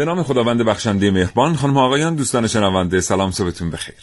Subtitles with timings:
[0.00, 3.94] به نام خداوند بخشنده مهربان خانم آقایان دوستان شنونده سلام صبحتون بخیر.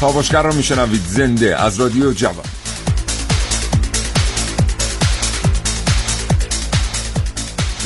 [0.00, 2.55] کاوشگر رو میشنوید زنده از رادیو جوان.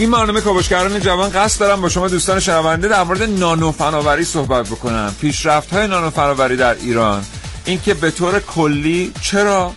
[0.00, 4.66] این برنامه کاوشگران جوان قصد دارم با شما دوستان شنونده در مورد نانو فناوری صحبت
[4.66, 5.14] بکنم.
[5.20, 7.24] پیشرفت های نانو فناوری در ایران.
[7.64, 9.72] اینکه به طور کلی چرا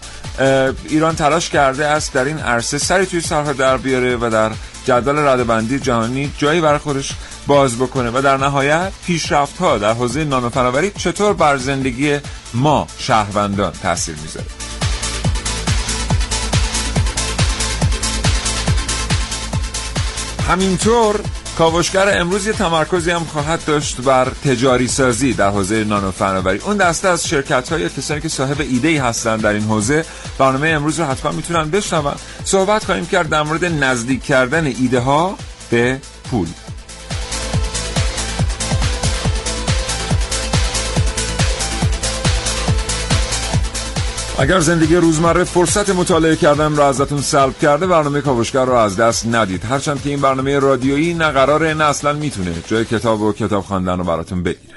[0.89, 4.51] ایران تلاش کرده است در این عرصه سری توی سرها در بیاره و در
[4.85, 7.11] جدول ردبندی جهانی جایی برای خودش
[7.47, 12.19] باز بکنه و در نهایت پیشرفت ها در حوزه نانو فناوری چطور بر زندگی
[12.53, 14.62] ما شهروندان تاثیر می‌ذاره؟
[20.47, 21.19] همینطور
[21.57, 26.59] کاوشگر امروز یه تمرکزی هم خواهد داشت بر تجاری سازی در حوزه نانو فناوری.
[26.59, 30.05] اون دسته از شرکت های کسانی که صاحب ایده ای هستن در این حوزه
[30.37, 32.13] برنامه امروز رو حتما می‌تونن بشنون.
[32.43, 35.37] صحبت خواهیم کرد در مورد نزدیک کردن ایده ها
[35.69, 35.99] به
[36.31, 36.47] پول.
[44.39, 49.27] اگر زندگی روزمره فرصت مطالعه کردن را ازتون سلب کرده برنامه کاوشگر رو از دست
[49.27, 49.65] ندید.
[49.65, 52.53] هرچند که این برنامه رادیویی نه قراره نه اصلا می‌تونه.
[52.67, 54.73] جای کتاب و کتاب خواندن رو براتون بگیره.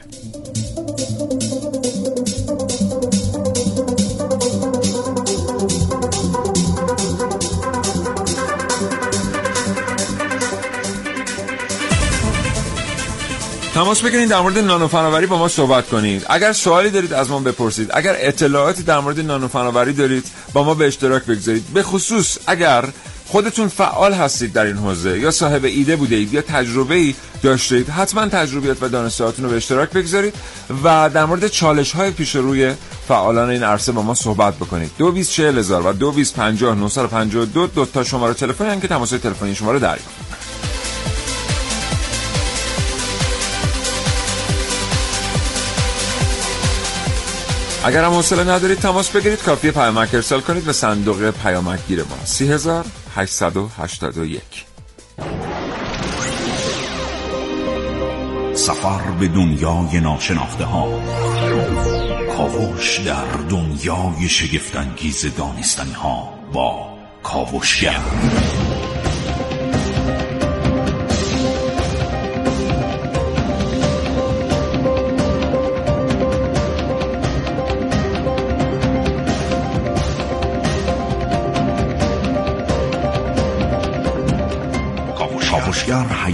[13.77, 17.39] تماس بگیرید در مورد نانو فناوری با ما صحبت کنید اگر سوالی دارید از ما
[17.39, 21.65] بپرسید اگر اطلاعاتی در مورد نانو فناوری دارید با ما به اشتراک بگذارید.
[21.75, 22.85] به خصوص اگر
[23.27, 27.89] خودتون فعال هستید در این حوزه یا صاحب ایده بوده اید یا تجربه ای داشتید
[27.89, 30.35] حتما تجربیات و دانستهاتون رو به اشتراک بگذارید
[30.85, 32.75] و در مورد چالش های پیش روی
[33.09, 34.91] فعالان این عرصه با ما صحبت بکنید.
[34.99, 40.26] دو هزار و دو دو تا شماره تلفنی که تماس تلفنی شما رو دریافت
[47.87, 52.25] اگر هم حوصله ندارید تماس بگیرید کافی پیامک ارسال کنید به صندوق پیامک گیر ما.
[52.25, 54.43] 3881
[58.55, 61.01] سفر به دنیای ناشناخته ها
[62.37, 66.89] کاوش در دنیای شگفتانگیز دانستنی ها با
[67.23, 68.01] کاوشگر.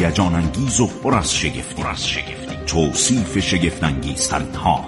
[0.07, 3.85] هیجان انگیز و پر از شگفتی توصیف شگفت.
[3.85, 4.85] انگیزترین ها.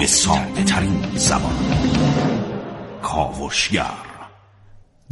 [0.00, 1.56] به ساده ترین زبان.
[3.02, 4.11] کاوشگر.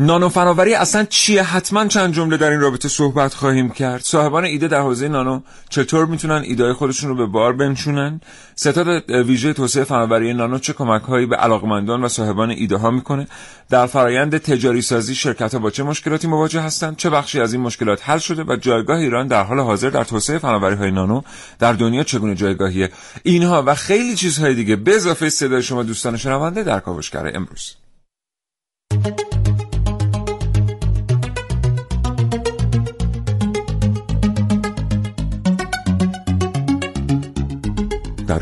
[0.03, 4.01] نانو فناوری اصلا چیه؟ حتما چند جمله در این رابطه صحبت خواهیم کرد.
[4.01, 8.21] صاحبان ایده در حوزه نانو چطور می‌تونن ایده خودشون رو به بار بنشونن؟
[8.55, 13.27] ستاد ویژه توسعه فناوری نانو چه کمک هایی به علاقمندان و صاحبان ایده ها می‌کنه؟
[13.71, 17.63] در فرایند تجاری سازی شرکت ها با چه مشکلاتی مواجه هستند؟ چه بخشی از این
[17.63, 21.21] مشکلات حل شده و جایگاه ایران در حال حاضر در توسعه فناوری های نانو
[21.59, 22.91] در دنیا چگونه جایگاهیه؟
[23.23, 27.75] اینها و خیلی چیزهای دیگه به اضافه صدای شما دوستان شنونده در کاوشگر امروز.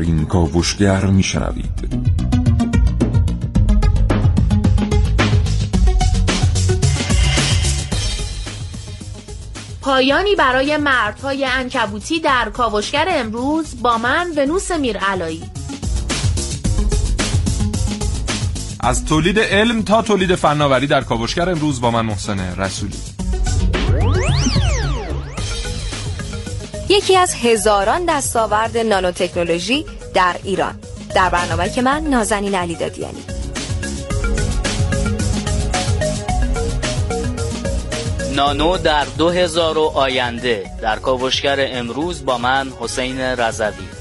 [0.01, 2.09] این کاوشگر میشنوید.
[9.81, 15.43] پایانی برای مردهای انکبوتی در کاوشگر امروز با من ونوس میرعلایی
[18.79, 23.18] از تولید علم تا تولید فناوری در کاوشگر امروز با من محسن رسولی.
[26.99, 30.79] یکی از هزاران دستاورد نانوتکنولوژی در ایران.
[31.15, 33.23] در برنامه که من نازنین علی دادیانی.
[38.35, 40.71] نانو در 2000 آینده.
[40.81, 43.98] در کاوشگر امروز با من حسین رضوی.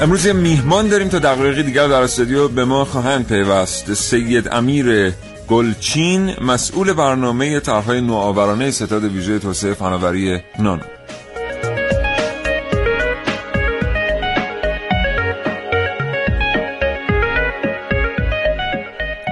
[0.00, 3.94] امروز یه میهمان داریم تا دقایقی دیگر در استودیو به ما خواهند پیوست.
[3.94, 5.12] سید امیر
[5.48, 10.82] گلچین مسئول برنامه طرحهای نوآورانه ستاد ویژه توسعه فناوری نانو.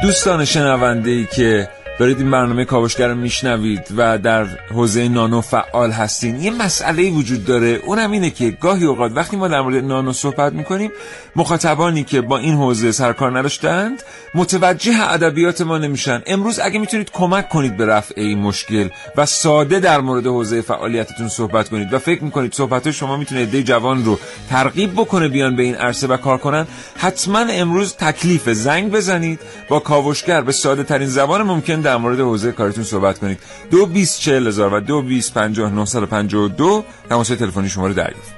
[0.03, 5.91] دوستان شنونده ای که دارید این برنامه کاوشگر رو میشنوید و در حوزه نانو فعال
[5.91, 6.41] هستین.
[6.41, 7.69] یه مسئله وجود داره.
[7.69, 10.91] اونم اینه که گاهی اوقات وقتی ما در مورد نانو صحبت می‌کنیم
[11.37, 14.03] مخاطبانی که با این حوزه سرکار نداشتند
[14.35, 16.23] متوجه ادبیات ما نمیشن.
[16.27, 21.29] امروز اگه می‌تونید کمک کنید به رفع این مشکل و ساده در مورد حوزه فعالیتتون
[21.29, 24.19] صحبت کنید و فکر می‌کنید صحبت شما می‌تونه ایده جوان رو
[24.51, 29.41] ترغیب بکنه بیان به این عرصه و کار کنن حتما امروز تکلیف زنگ بزنید.
[29.69, 33.39] با کاوشگر به ساده ترین زبان ممکن در مورد حوزه کارتون صحبت کنید.
[33.71, 37.95] دو بیست چهل هزار و دو بیست پنجاه و پنجاه دو تماس تلفنی شما رو
[37.95, 38.35] دریافت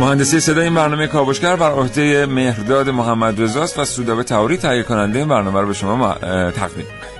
[0.00, 5.18] مهندسی صدای این برنامه کاوشگر بر عهده مهرداد محمد رزاست و سودابه تهوری تهیه کننده
[5.18, 6.14] این برنامه رو به شما
[6.50, 7.19] تقدیم می‌کنه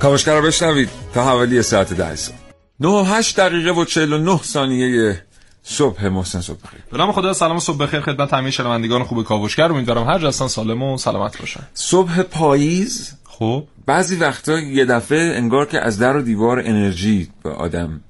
[0.00, 2.36] کاوشگر رو بشنوید تا حوالی ساعت ده صبح.
[2.80, 5.22] 9 و 8 دقیقه و 49 ثانیه
[5.62, 6.80] صبح محسن صبح بخیر.
[6.92, 8.00] به نام خدا سلام صبح بخیر.
[8.00, 9.72] خدمت همه شنوندگان خوب کاوشگر.
[9.72, 11.60] امیدوارم هر جا سالم و سلامت باشن.
[11.74, 13.12] صبح پاییز.
[13.24, 13.64] خب.
[13.86, 18.00] بعضی وقتا یه دفعه انگار که از در و دیوار انرژی به آدم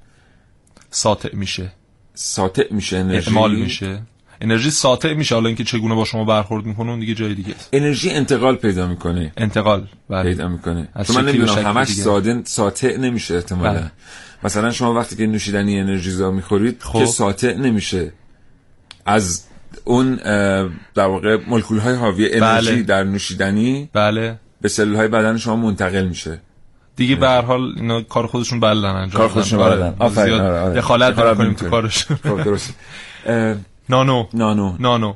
[0.89, 1.71] ساطع میشه.
[2.13, 4.01] ساطع میشه انرژی اعمال میشه.
[4.41, 7.69] انرژی ساطع میشه حالا اینکه چگونه با شما برخورد می‌کنه اون دیگه جای دیگه است
[7.73, 10.23] انرژی انتقال پیدا می‌کنه انتقال بله.
[10.23, 12.01] پیدا می‌کنه از من نمی‌دونم همش دیگه.
[12.01, 13.91] ساده ساطع نمیشه احتمالا بله.
[14.43, 16.99] مثلا شما وقتی که نوشیدنی انرژیزا می‌خورید خب.
[16.99, 18.11] که ساطع نمیشه
[19.05, 19.43] از
[19.83, 20.15] اون
[20.95, 22.83] در واقع مولکول های حاوی انرژی بله.
[22.83, 26.41] در نوشیدنی بله به سلول های بدن شما منتقل میشه
[26.95, 29.59] دیگه به هر حال اینا کار خودشون بلدن انجام کار خودشون.
[29.59, 29.95] بلدن.
[29.99, 30.33] آفرین.
[30.33, 30.75] آره، آره.
[30.75, 31.69] دخالت نمی‌کنیم تو.
[31.69, 32.73] کارشون خب درست
[33.89, 34.25] نانو.
[34.33, 34.75] نانو.
[34.79, 35.13] نانو.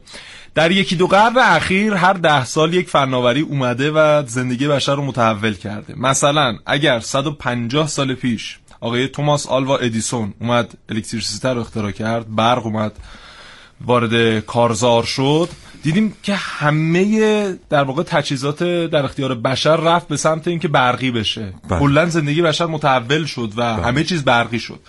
[0.55, 5.05] در یکی دو قرن اخیر هر ده سال یک فناوری اومده و زندگی بشر رو
[5.05, 5.93] متحول کرده.
[5.97, 12.65] مثلا اگر 150 سال پیش آقای توماس آلوا ادیسون اومد الکتریسیته رو اختراع کرد برق
[12.65, 12.91] اومد
[13.85, 15.49] وارد کارزار شد
[15.83, 21.53] دیدیم که همه در واقع تجهیزات در اختیار بشر رفت به سمت اینکه برقی بشه.
[21.69, 21.79] بله.
[21.79, 24.79] کلا زندگی بشر متحول شد و همه چیز برقی شد.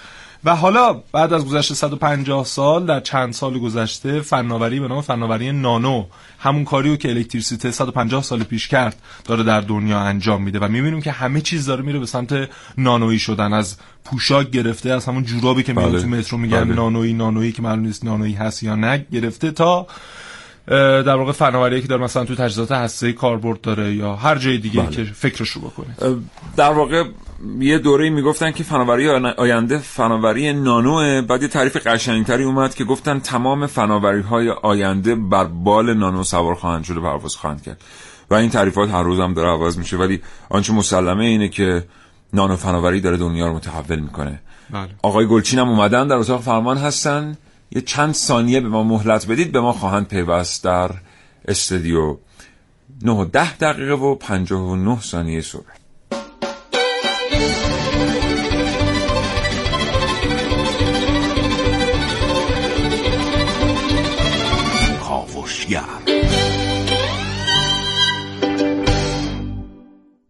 [0.44, 5.52] و حالا بعد از گذشت 150 سال در چند سال گذشته فناوری به نام فناوری
[5.52, 6.04] نانو
[6.38, 10.68] همون کاری رو که الکتریسیته 150 سال پیش کرد داره در دنیا انجام میده و
[10.68, 12.48] می‌بینیم که همه چیز داره میره به سمت
[12.78, 16.02] نانویی شدن از پوشاک گرفته از همون جورابی که میاد بله.
[16.02, 16.74] تو مترو میگن بله.
[16.74, 19.86] نانویی نانویی که معلوم نیست نانویی هست یا نه گرفته تا
[20.66, 24.82] در واقع فناوری که داره مثلا تو تجهیزات هسته‌ای کاربرد داره یا هر جای دیگه
[24.82, 24.90] بله.
[24.90, 26.16] که فکرش رو بکنه اه،
[26.56, 27.04] در واقع
[27.60, 33.18] یه دوره می‌گفتن که فناوری آینده فناوری نانوه بعد یه تعریف قشنگتری اومد که گفتن
[33.18, 37.80] تمام فناوری های آینده بر بال نانو سوار خواهند شده پرواز خواهند کرد.
[38.30, 39.96] و این تعریفات هر روز هم داره عوض میشه.
[39.96, 41.84] ولی آنچه مسلمه اینه که
[42.32, 44.40] نانو فناوری داره دنیا رو متحول می‌کنه.
[44.70, 44.88] بله.
[45.02, 47.36] آقای گلچین هم اومدن در اتاق فرمان هستن.
[47.70, 50.90] یه چند ثانیه به ما مهلت بدید به ما خواهند پیوست در
[51.48, 52.16] استودیو.
[53.02, 55.83] 9 و 10 دقیقه و 59 ثانیه صبح.
[65.64, 65.84] کاوشگر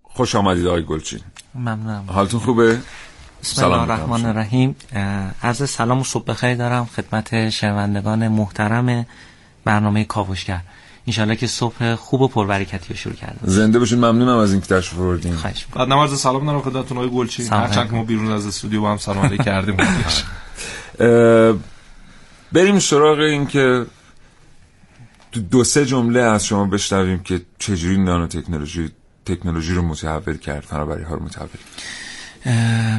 [0.02, 1.20] خوش آمدید آقای گلچین.
[1.54, 2.04] ممنونم.
[2.06, 2.78] حالتون خوبه؟
[3.42, 4.26] بسم الله سلام الرحمن.
[4.26, 4.76] الرحیم.
[5.42, 9.06] عرض سلام و صبح بخیر دارم خدمت شنوندگان محترم
[9.64, 10.60] برنامه کاوشگر.
[11.06, 15.00] انشالله که صبح خوب و پربرکتی رو شروع کردم زنده باشین ممنونم از اینکه تشریف
[15.00, 15.34] آوردین.
[15.34, 15.84] خواهش می‌کنم.
[15.84, 17.52] بعد نماز سلام دارم خدمتتون آقای گلچین.
[17.52, 19.76] هرچند که ما بیرون از استودیو با هم سلام علیک کردیم.
[22.52, 23.86] بریم سراغ این که
[25.40, 28.90] دو سه جمله از شما بشنویم که چجوری نانو تکنولوژی
[29.26, 31.58] تکنولوژی رو متحول کرد فناوری ها رو متحول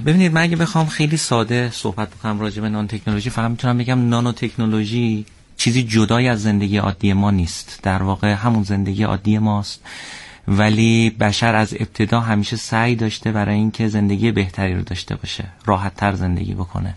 [0.05, 4.09] ببینید من اگه بخوام خیلی ساده صحبت بکنم راجع به نان تکنولوژی فقط می‌تونم بگم
[4.09, 5.25] نانو تکنولوژی
[5.57, 7.79] چیزی جدای از زندگی عادی ما نیست.
[7.83, 9.81] در واقع همون زندگی عادی ماست.
[10.47, 15.95] ولی بشر از ابتدا همیشه سعی داشته برای اینکه زندگی بهتری رو داشته باشه راحت
[15.95, 16.93] تر زندگی بکنه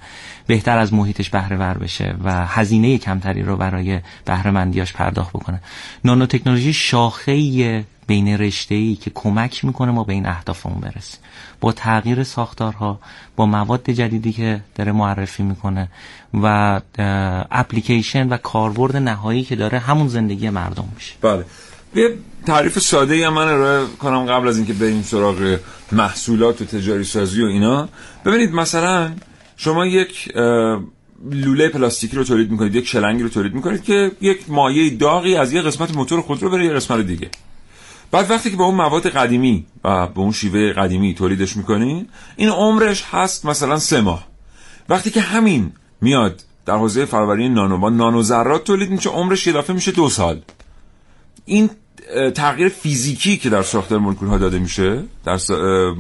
[0.47, 5.61] بهتر از محیطش بهره ور بشه و هزینه کمتری رو برای بهره مندیاش پرداخت بکنه.
[6.05, 11.21] نانو تکنولوژی شاخه بین رشته ای که کمک می‌کنه ما به این اهدافمون برسیم.
[11.61, 13.01] با تغییر ساختارها
[13.37, 15.89] با مواد جدیدی که داره معرفی می‌کنه
[16.35, 16.81] و
[17.51, 21.15] اپلیکیشن و کاربرد نهایی که داره همون زندگی مردم میشه.
[21.23, 21.45] بله.
[22.49, 25.59] تعریف ساده ای من ارائه کنم قبل از اینکه بریم سراغ
[25.93, 27.89] محصولات و تجاری سازی و اینا.
[28.25, 29.13] ببینید مثلا
[29.57, 30.33] شما یک
[31.31, 35.53] لوله پلاستیکی رو تولید می‌کنید یک شلنگی رو تولید می‌کنید که یک مایه داغی از
[35.53, 37.31] یه قسمت موتور خودرو بره یه قسمت دیگه.
[38.11, 42.49] بعد وقتی که به اون مواد قدیمی و به اون شیوه قدیمی تولیدش می‌کنین این
[42.49, 44.27] عمرش هست مثلا سه ماه.
[44.89, 49.53] وقتی که همین میاد در حوزه فرآوری نانو با نانو ذرات تولید میشه عمرش یه
[49.53, 50.41] دفعه میشه دو سال.
[51.45, 51.71] این
[52.35, 55.39] تغییر فیزیکی که در ساختار مولکول ها داده میشه در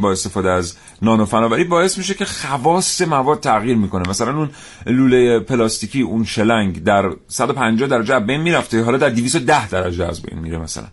[0.01, 4.09] با استفاده از نانو فناوری باعث میشه که خواص مواد تغییر می‌کنه.
[4.09, 4.51] مثلا اون
[4.87, 8.83] لوله پلاستیکی اون شلنگ در 150 درجه از بین می‌رفته.
[8.85, 10.87] حالا در 210 درجه از بین میره مثلا.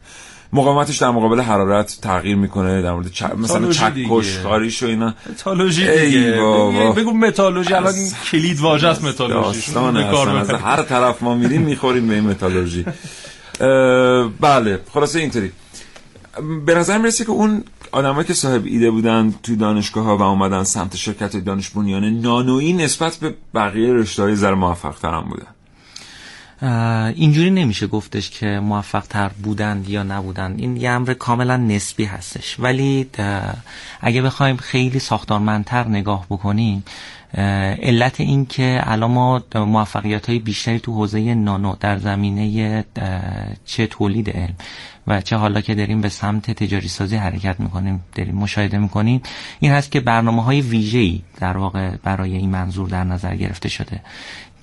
[0.54, 3.24] مقاومتش در مقابل حرارت تغییر می‌کنه در مورد چ...
[3.38, 5.14] مثلا چکش خاریش و اینا.
[5.30, 6.32] متالوژی دیگه.
[6.96, 7.74] بگو متالوژی.
[7.74, 7.94] الان
[8.32, 9.76] کلید واژه است متالوژی
[10.38, 12.86] از هر طرف ما میریم می‌خوریم به این متالوژی.
[14.28, 15.52] بله خلاصه اینطوری.
[16.66, 20.64] به نظر می‌رسه که اون آدمایی که صاحب ایده بودن تو دانشگاه ها و اومدن
[20.64, 25.48] سمت شرکت دانش بنیان نانویی نسبت به بقیه رشته های ذره موفق ترم بودن
[27.16, 30.60] اینجوری نمیشه گفتش که موفق تر بودند یا نبودند.
[30.60, 32.60] این یه امر کاملا نسبی هستش.
[32.60, 33.10] ولی
[34.02, 36.84] اگه بخوایم خیلی ساختارمندتر نگاه بکنیم
[37.38, 42.86] علت این که الان ما موفقیت های بیشتری تو حوزه نانو در زمینه
[43.66, 44.56] چه تولید علم
[45.08, 49.22] و چه حالا که داریم به سمت تجاری سازی حرکت می‌کنیم داریم مشاهده می‌کنیم
[49.60, 54.02] این هست که برنامه های ویژه‌ای در واقع برای این منظور در نظر گرفته شده.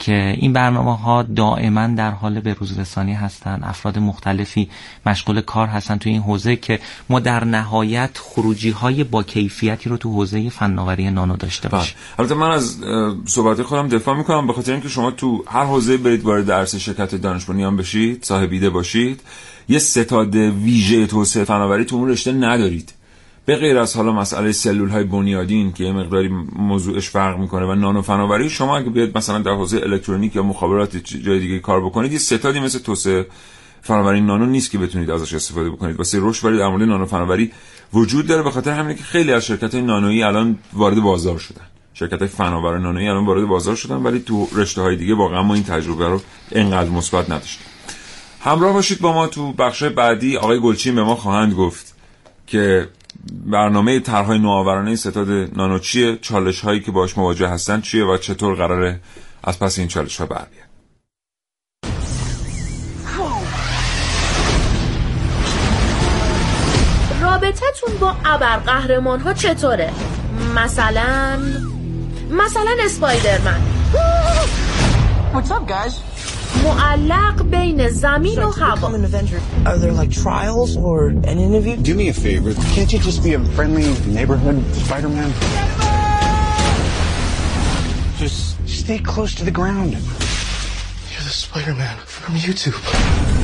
[0.03, 3.61] که این برنامه ها دائما در حال به رسانی هستن.
[3.63, 4.69] افراد مختلفی
[5.07, 9.97] مشغول کار هستن توی این حوزه که ما در نهایت خروجی های با کیفیتی رو
[9.97, 11.81] تو حوزه فناوری نانو داشته بله.
[11.81, 11.97] باشیم.
[12.19, 12.77] البته من از
[13.27, 14.47] صحبت خودم دفاع می‌کنم.
[14.47, 18.53] به خاطر اینکه شما تو هر حوزه برید وارد درس شرکت دانش بنیان بشید صاحب
[18.53, 19.21] ایده باشید
[19.69, 22.93] یه ستاد ویژه توسعه فناوری تو اون رشته ندارید.
[23.45, 27.75] به غیر از حالا مسئله سلول های بنیادین که یه مقداری موضوعش فرق می‌کنه و
[27.75, 32.13] نانو فناوری شما اگه بیاد مثلا در حوزه الکترونیک یا مخابرات جای دیگه کار بکنید
[32.13, 33.27] یه ستادی مثل توسعه
[33.83, 35.97] فناوری نانو نیست که بتونید ازش استفاده بکنید.
[35.97, 37.53] واسه رشد ولی در مورد نانو فناوری
[37.93, 41.67] وجود داره به خاطر همینه که خیلی از شرکت نانویی الان وارد بازار شدن.
[41.95, 45.65] شرکت فناور نانویی الان وارد بازار شدن ولی تو رشته های دیگه واقعا ما این
[45.65, 46.21] تجربه رو
[46.53, 47.67] انقدر مثبت نداشتیم.
[48.41, 50.37] همراه باشید با ما تو بخش بعدی.
[50.37, 51.95] آقای گلچین به ما خواهند گفت
[52.47, 52.89] که
[53.31, 58.55] برنامه طرحهای نوآورانه ستاد نانو چیه چالش هایی که باش مواجه هستن چیه و چطور
[58.55, 59.01] قراره
[59.45, 60.47] از پس این چالش ها بر
[67.23, 69.93] رابطتون با ابر قهرمان ها چطوره؟
[70.55, 71.39] مثلا
[72.31, 73.61] مثلا اسپایدرمن
[75.35, 76.12] What's up, guys?
[76.64, 78.92] معلق بین زمین و هوا
[79.66, 81.76] Are there like trials or an interview?
[81.76, 82.54] Do me a favor.
[82.76, 85.32] Can't you just be a friendly neighborhood Spider-Man?
[88.20, 89.92] Just stay close to the ground.
[91.12, 93.41] You're the Spider-Man from YouTube.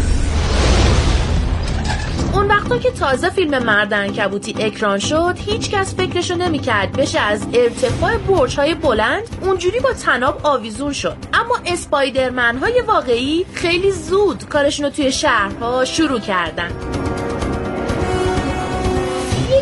[2.33, 6.93] اون وقتا که تازه فیلم مرد کبوتی اکران شد هیچ کس فکرشو نمی‌کرد.
[6.93, 11.17] بشه از ارتفاع برج های بلند اونجوری با تناب آویزون شد.
[11.33, 16.71] اما اسپایدرمن های واقعی خیلی زود کارشون رو توی شهرها شروع کردن.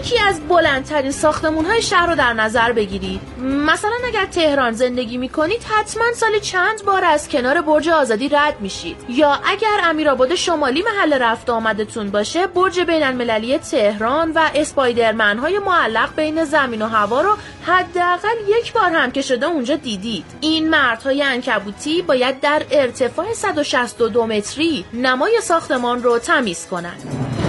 [0.07, 5.63] یکی از بلندترین ساختمون های شهر رو در نظر بگیرید مثلا اگر تهران زندگی می‌کنید
[5.63, 8.97] حتما سال چند بار از کنار برج آزادی رد میشید.
[9.09, 15.59] یا اگر امیرآباد شمالی محل رفت آمدتون باشه برج بین المللی تهران و اسپایدرمن های
[15.59, 17.37] معلق بین زمین و هوا رو
[17.67, 20.25] حداقل یک بار هم که شده اونجا دیدید.
[20.41, 27.46] این مردهای انکبوتی باید در ارتفاع 162 متری نمای ساختمان رو تمیز کنند.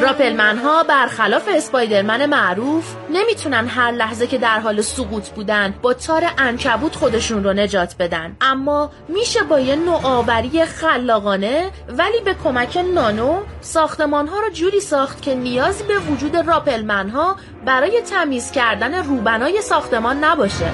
[0.00, 6.24] راپلمن ها برخلاف اسپایدرمن معروف نمی‌تونن هر لحظه که در حال سقوط بودن با تار
[6.38, 8.36] انکبوت خودشون رو نجات بدن.
[8.40, 15.22] اما میشه با یه نوآوری خلاقانه ولی به کمک نانو ساختمان ها رو جوری ساخت
[15.22, 20.70] که نیازی به وجود راپلمن ها برای تمیز کردن روبنای ساختمان نباشه.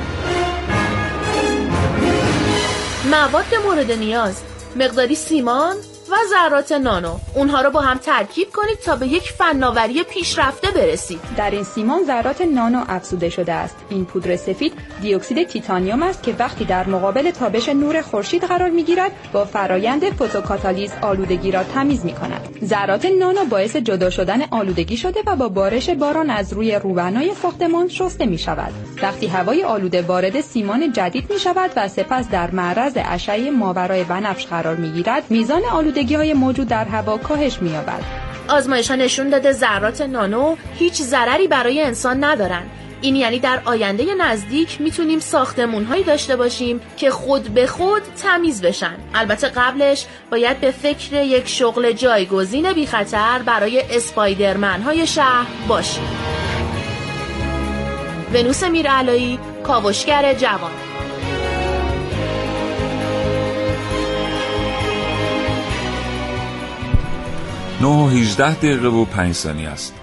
[3.10, 4.42] مواد مورد نیاز
[4.76, 5.76] مقداری سیمان
[6.10, 7.18] و ذرات نانو.
[7.34, 11.20] اونها رو با هم ترکیب کنید تا به یک فناوری پیشرفته برسید.
[11.36, 13.76] در این سیمان ذرات نانو افزوده شده است.
[13.88, 19.12] این پودر سفید دیوکسید تیتانیوم است که وقتی در مقابل تابش نور خورشید قرار می‌گیرد
[19.32, 25.20] با فرایند فوتوکاتالیز آلودگی را تمیز می کند ذرات نانو باعث جدا شدن آلودگی شده
[25.26, 28.72] و با بارش باران از روی روبنای ساختمان شسته می شود
[29.02, 34.46] وقتی هوای آلوده وارد سیمان جدید می شود و سپس در معرض اشعه ماورای بنفش
[34.46, 35.62] قرار می گیرد میزان
[35.96, 37.76] آلودگی های موجود در هوا کاهش می
[38.48, 42.62] آزمایش نشون داده ذرات نانو هیچ ضرری برای انسان ندارن.
[43.00, 48.62] این یعنی در آینده نزدیک می‌تونیم ساختمون هایی داشته باشیم که خود به خود تمیز
[48.62, 48.94] بشن.
[49.14, 56.08] البته قبلش باید به فکر یک شغل جایگزین بی خطر برای اسپایدرمن های شهر باشیم.
[58.34, 60.95] ونوس میرعلایی کاوشگر جوان.
[67.80, 69.94] نه و 18 دقیقه و 5 ثانیه است.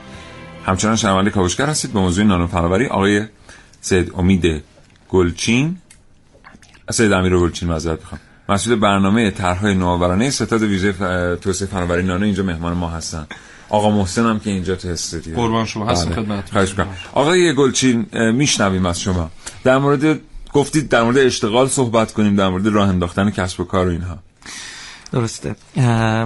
[0.66, 1.94] همچنان شنونده کاوشگر هستید.
[1.94, 3.26] به موضوع نانو فناوری آقای
[3.82, 4.64] سید امید
[5.10, 5.78] گلچین.
[6.92, 8.22] سید امیر گلچین معذرت می‌خوام.
[8.50, 10.98] مسئول برنامه طرحهای نوآورانه ستاد ویژه ف...
[11.42, 12.26] توسعه فناوری نانو.
[12.26, 13.28] اینجا مهمان ما هستن.
[13.70, 15.88] آقا محسن هم که اینجا تو استودیو قربان شما.
[15.88, 16.16] هستم بله.
[16.16, 16.86] خدمتتون.
[17.14, 19.32] آقای گلچین میشنویم از شما.
[19.64, 20.20] در مورد
[20.54, 24.20] گفتید در مورد اشتغال صحبت کنیم در مورد راه انداختن کسب و کار و اینها.
[25.14, 25.56] درسته.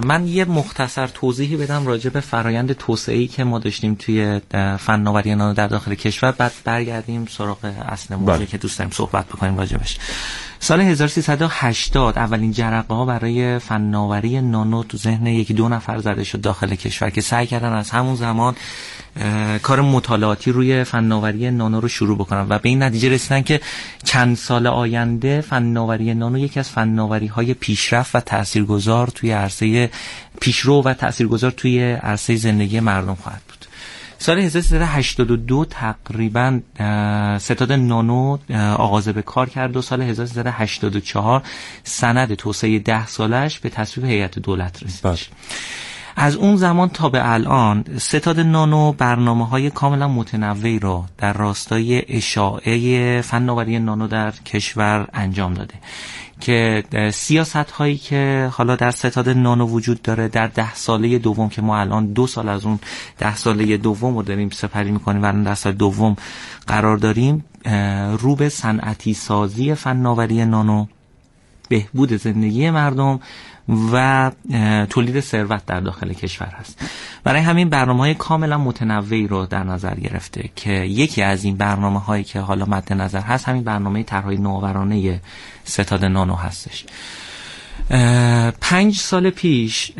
[0.04, 4.40] من یه مختصر توضیحی بدم راجع به فرایند توسعه‌ای که ما داشتیم توی
[4.78, 6.32] فناوری نانو در داخل کشور.
[6.32, 8.46] بعد برگردیم سراغ اصل موضوعی بله.
[8.46, 9.98] که دوست داریم صحبت بکنیم راجبش.
[10.60, 16.40] سال 1380 اولین جرقه ها برای فناوری نانو تو ذهن یکی دو نفر زده شد
[16.40, 18.56] داخل کشور که سعی کردن از همون زمان
[19.62, 23.60] کار مطالعاتی روی فناوری نانو رو شروع بکنن و به این نتیجه رسیدن که
[24.04, 29.90] چند سال آینده فناوری نانو یکی از فناوری های پیشرفت و تاثیرگذار توی عرصه
[30.40, 33.58] پیشرو و تاثیرگذار توی عرصه زندگی مردم خواهد بود.
[34.18, 36.60] سال 1382 تقریبا
[37.38, 38.38] ستاد نانو
[38.76, 41.42] آغاز به کار کرد و سال 1384
[41.84, 45.18] سند توسعه ده سالش به تصویب هیئت دولت رسید.
[46.20, 52.16] از اون زمان تا به الان ستاد نانو برنامه های کاملا متنوعی را در راستای
[52.16, 55.74] اشاعه فناوری نانو در کشور انجام داده
[56.40, 56.84] که
[57.14, 61.78] سیاست هایی که حالا در ستاد نانو وجود داره در ده ساله دوم که ما
[61.78, 62.78] الان دو سال از اون
[63.18, 66.16] ده ساله دوم رو داریم سپری می‌کنیم و الان در سال دوم
[66.66, 67.44] قرار داریم
[68.18, 70.86] رو به صنعتی سازی فناوری نانو
[71.68, 73.20] بهبود زندگی مردم
[73.92, 74.30] و
[74.90, 76.90] تولید ثروت در داخل کشور هست.
[77.24, 82.00] برای همین برنامه های کاملا متنوعی رو در نظر گرفته که یکی از این برنامه
[82.00, 85.20] هایی که حالا مد نظر هست همین برنامه طرحهای نوآورانه
[85.64, 86.84] ستاد نانو هستش.
[88.60, 89.92] پنج سال پیش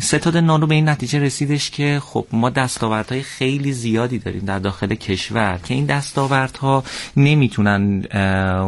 [0.00, 4.94] ستاد نانو به این نتیجه رسیدش که خب ما دستاوردهای خیلی زیادی داریم در داخل
[4.94, 6.84] کشور که این دستاوردها
[7.16, 8.04] نمی‌تونن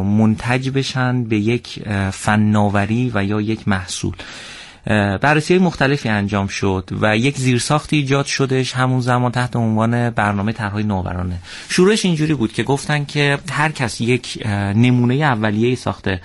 [0.01, 1.79] منتج بشن به یک
[2.11, 4.13] فناوری و یا یک محصول.
[5.21, 10.51] بررسی های مختلفی انجام شد و یک زیرساختی ایجاد شدش همون زمان تحت عنوان برنامه
[10.51, 11.37] طرحهای نوآورانه.
[11.69, 16.21] شروعش اینجوری بود که گفتن که هر کس یک نمونه اولیه ساخته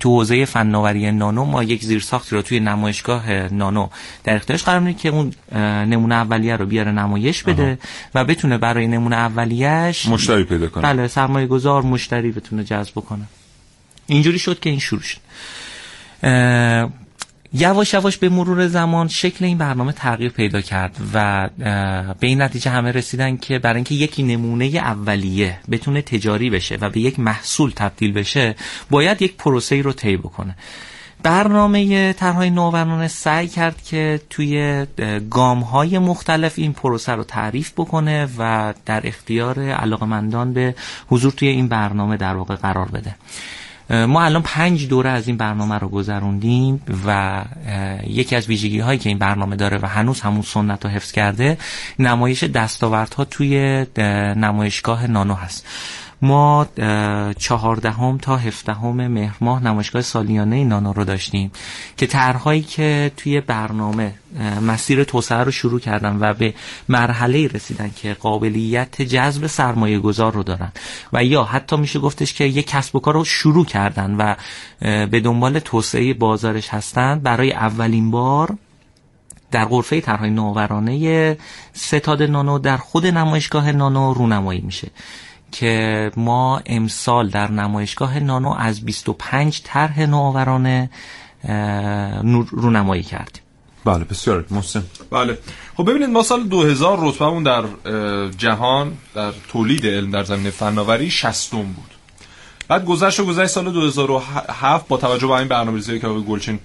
[0.00, 3.88] تو حوزه فناوری نانو ما یک زیرساختی رو توی نمایشگاه نانو
[4.24, 5.32] در اختیارش قرار میدیم که اون
[5.84, 7.78] نمونه اولیه رو بیاره نمایش بده
[8.14, 10.82] و بتونه برای نمونه اولیهش مشتری پیدا کنه.
[10.82, 13.24] بله سرمایه گذار مشتری بتونه جذب کنه
[14.06, 15.18] اینجوری شد که این شروع شد.
[17.58, 21.48] یواش یواش به مرور زمان شکل این برنامه تغییر پیدا کرد و
[22.20, 26.90] به این نتیجه همه رسیدن که برای اینکه یکی نمونه اولیه بتونه تجاری بشه و
[26.90, 28.54] به یک محصول تبدیل بشه
[28.90, 30.56] باید یک پروسه رو طی بکنه.
[31.22, 34.86] برنامه طرحهای نوآورانه سعی کرد که توی
[35.30, 40.74] گام های مختلف این پروسه رو تعریف بکنه و در اختیار علاقمندان به
[41.08, 43.14] حضور توی این برنامه در واقع قرار بده.
[43.90, 47.42] ما الان پنج دوره از این برنامه رو گذروندیم و
[48.06, 51.58] یکی از ویژگی هایی که این برنامه داره و هنوز همون سنت رو حفظ کرده
[51.98, 55.66] نمایش دستاوردها توی اه، نمایشگاه نانو هست.
[56.26, 56.66] ما
[57.38, 61.50] چهاردهم تا هفدهم مهر ماه نمایشگاه سالیانه نانو رو داشتیم
[61.96, 64.14] که طرحهایی که توی برنامه
[64.62, 66.54] مسیر توسعه رو شروع کردن و به
[66.88, 70.72] مرحله رسیدن که قابلیت جذب سرمایه گذار رو دارن
[71.12, 74.34] و یا حتی میشه گفتش که یک کسب و کار رو شروع کردن و
[75.06, 78.56] به دنبال توسعه بازارش هستن برای اولین بار
[79.50, 81.36] در غرفه طرحهای نوآورانه
[81.72, 84.90] ستاد نانو در خود نمایشگاه نانو رونمایی میشه.
[85.52, 90.90] که ما امسال در نمایشگاه نانو از 25 طرح نوآورانه
[92.50, 93.42] رونمایی کردیم.
[93.84, 94.82] بله بسیار محسن.
[95.10, 95.38] بله.
[95.76, 97.64] خب ببینید ما سال 2000 رتبهمون در
[98.38, 101.90] جهان در تولید علم در زمینه فناوری 60 بود.
[102.68, 106.58] بعد گذشت و گذشت سال 2007 با توجه به این برنامه‌ریزی که آقای گلچین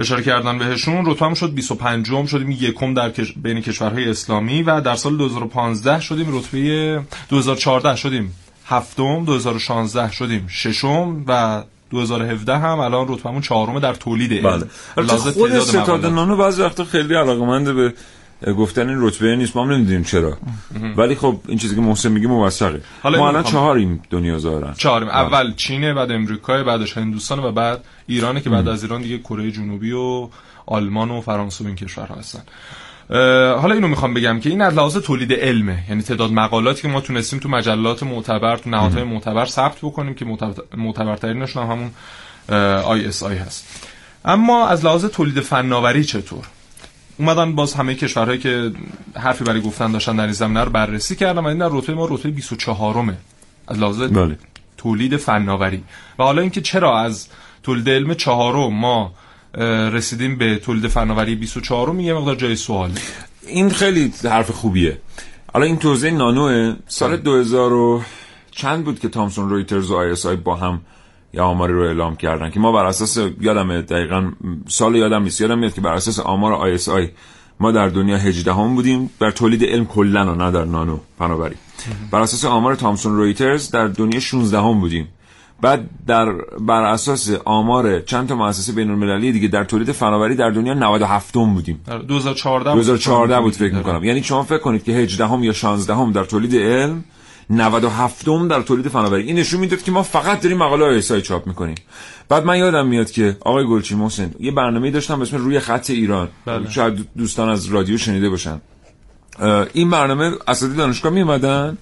[0.00, 3.32] اشاره کردن بهشون رتبهمون شد 25 م شدیم یکم در کش...
[3.32, 8.34] بین کشورهای اسلامی و در سال 2015 شدیم رتبه 2014 شدیم
[8.66, 14.64] هفتم 2016 شدیم ششم و 2017 هم الان رتبهمون چهارم در تولید بله
[14.96, 16.06] لحاظ خود ستاد.
[16.06, 17.94] نانو بعضی وقتا خیلی علاقمند به
[18.58, 20.38] گفتن این رتبه نیست ما هم نمی‌دونیم چرا.
[20.96, 22.82] ولی خب این چیزی که محسن میگه موثقه.
[23.02, 24.72] حالا ما الان چهاریم دنیا ظاهرا.
[24.72, 25.16] چهارم بله.
[25.16, 29.50] اول چینه بعد امریکا بعدش هندوستان و بعد ایرانه که بعد از ایران دیگه کره
[29.50, 30.28] جنوبی و
[30.66, 32.42] آلمان و فرانسه و این کشورها هستن.
[33.60, 35.84] حالا اینو می‌خوام بگم که این از لحاظ تولید علمه.
[35.88, 40.24] یعنی تعداد مقالاتی که ما تونستیم تو مجلات معتبر تو نهادهای معتبر ثبت بکنیم که
[40.24, 41.90] معتبر- معتبرترینشون هم همون
[42.84, 43.86] ISI هست.
[44.24, 46.44] اما از لحاظ تولید فناوری چطور؟
[47.20, 48.72] اومدن باز همه کشورهایی که
[49.14, 52.08] حرفی برای گفتن داشتن در این زمینه رو بررسی کردن و این در رتبه ما
[52.10, 53.16] رتبه 24 مه
[53.68, 54.38] از لحاظ بله.
[54.76, 55.84] تولید فناوری.
[56.18, 57.28] و حالا اینکه چرا از
[57.62, 59.12] تولید علم چهارم ما
[59.92, 62.94] رسیدیم به تولید فناوری 24 یه مقدار جای سواله
[63.46, 64.98] این خیلی حرف خوبیه.
[65.52, 68.02] حالا این توزیع نانوه سال 2000 و
[68.50, 70.80] چند بود که Thomson Reuters و آی با هم
[71.34, 74.32] یه آماری رو اعلام کردن که ما بر اساس یادم دقیقا
[74.68, 77.08] سال یادم نیست یادم میاد که بر اساس آمار ISI
[77.60, 80.98] ما در دنیا 18 هم بودیم در تولید علم کلا و نه در نانو.
[81.18, 81.54] فناوری
[82.10, 85.08] بر اساس آمار Thomson Reuters در دنیا 16 هم بودیم.
[85.60, 90.50] بعد در بر اساس آمار چند تا مؤسسه بین المللی دیگه در تولید فناوری در
[90.50, 91.80] دنیا 97 هم بودیم.
[91.86, 92.76] در 2014 بود.
[92.76, 94.04] 2014 بود فکر می‌کنم.
[94.04, 97.04] یعنی شما فکر کنید که 18 هم یا 16 هم در تولید علم
[97.50, 99.22] 97 هم در تولید فناوری.
[99.22, 101.74] این نشون می‌داد که ما فقط داریم مقاله آیسای چاپ می‌کنیم.
[102.28, 105.90] بعد من یادم میاد که آقای گلچی محسن یه برنامه داشتم به اسم روی خط
[105.90, 106.28] ایران.
[106.46, 106.70] بله.
[106.70, 108.60] شاید دوستان از رادیو شنیده باشن.
[109.72, 111.78] این برنامه اساتید دانشگاه میومدن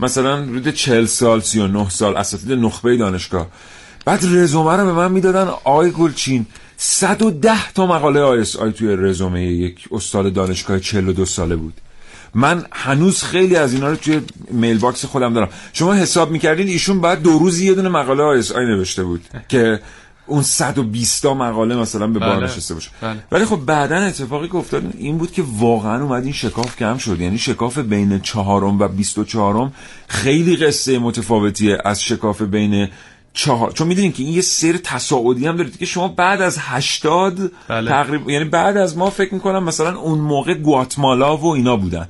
[0.00, 3.46] مثلا حدود 40 سال 39 سال اساتید نخبه دانشگاه.
[4.04, 6.46] بعد رزومه رو به من می‌دادن آقای گلچین.
[6.76, 11.74] 110 تا مقاله ISI توی رزومه یک استاد دانشگاه 42 ساله بود.
[12.34, 17.22] من هنوز خیلی از اینا رو توی mailbox خودم دارم شما حساب می‌کردین ایشون بعد
[17.22, 19.80] دو روز یه دونه مقاله ISI نوشته بود که
[20.26, 22.44] اون 120 تا مقاله مثلا به بار بله.
[22.44, 23.16] نشسته باشه بله.
[23.32, 27.20] ولی خب بعدا اتفاقی که افتاد این بود که واقعا اومد این شکاف کم شد
[27.20, 29.72] یعنی شکاف بین چهارم و بیست و چهارم
[30.08, 32.88] خیلی قصه متفاوتیه از شکاف بین
[33.34, 33.72] چهار.
[33.72, 35.70] چون می‌دونین که این یه سیر تصاعدی هم داره.
[35.70, 37.90] که شما بعد از 80 بله.
[37.90, 42.08] تقریبا یعنی بعد از ما فکر می‌کنم مثلا اون موقع گواتمالا و اینا بودن.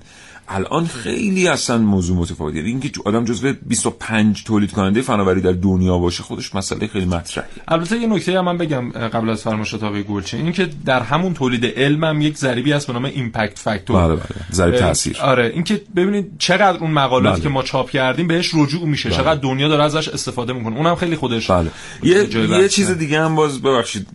[0.51, 2.63] الان خیلی اصلا موضوع متفاوتیه.
[2.63, 7.99] اینکه آدم جزو 25 تولید کننده فناوری در دنیا باشه خودش مسئله خیلی مطرحه البته
[7.99, 10.41] یه نکته هم من بگم قبل از فرمایشات آقای گلچین.
[10.41, 14.17] این که در همون تولید علم هم یک ضریبی هست به نام ایمپکت فاکتور بله
[14.17, 14.25] بله.
[14.53, 15.17] ضریب تاثیر.
[15.17, 15.51] آره.
[15.55, 17.43] اینکه ببینید چقدر اون مقالاتی بله.
[17.43, 19.11] که ما چاپ کردیم بهش رجوع میشه.
[19.11, 20.77] چقدر دنیا داره ازش استفاده می‌کنه.
[20.77, 21.71] اونم خیلی خودش بله.
[22.03, 22.69] یه یه.
[22.69, 24.07] چیز دیگه هم باز ببخشید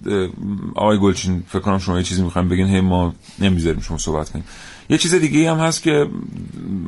[0.75, 2.67] آقای گلچین فکر کنم شما یه چیزی می‌خوایم بگین.
[2.67, 4.45] هی ما نمی‌ذاریم شما صحبت کنیم.
[4.89, 6.07] یه چیز دیگه هم هست که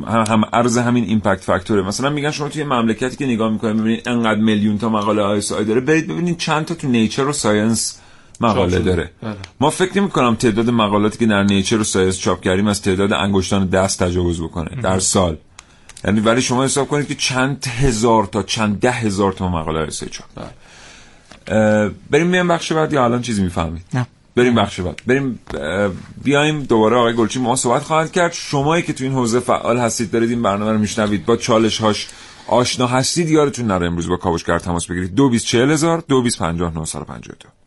[0.07, 4.09] هم, عرض همین impact factor ه مثلا میگن شما توی مملکتی که نگاه می‌کنید ببینید
[4.09, 5.79] انقدر میلیون تا مقاله ISI داره.
[5.79, 7.99] برید ببینید چند تا تو Nature و Science
[8.41, 8.79] مقاله.
[8.79, 9.11] داره.
[9.21, 9.35] بله.
[9.59, 13.13] ما فکر نمی کنم تعداد مقالاتی که در Nature و Science چاپ کردیم از تعداد
[13.13, 15.37] انگشتان دست تجاوز بکنه در سال.
[16.05, 20.09] یعنی ولی شما حساب کنید که چند هزار تا چند ده هزار تا مقاله آیسای
[20.09, 20.27] چاپ.
[21.47, 24.07] اه، بریم میام بخش بعد یا الان چیزی می‌فهمید نه.
[24.37, 25.01] بریم بخش بعد.
[25.07, 25.39] بریم
[26.23, 28.33] بیایم دوباره آقای گلچی ما صحبت خواهد کرد.
[28.33, 31.25] شمایی که تو این حوزه فعال هستید دارید این برنامه رو میشنوید.
[31.25, 32.07] با چالش هاش
[32.47, 35.15] آشنا هستید یارتون نره امروز با کاوشگر تماس بگیرید.
[35.15, 37.66] 224000 2250 952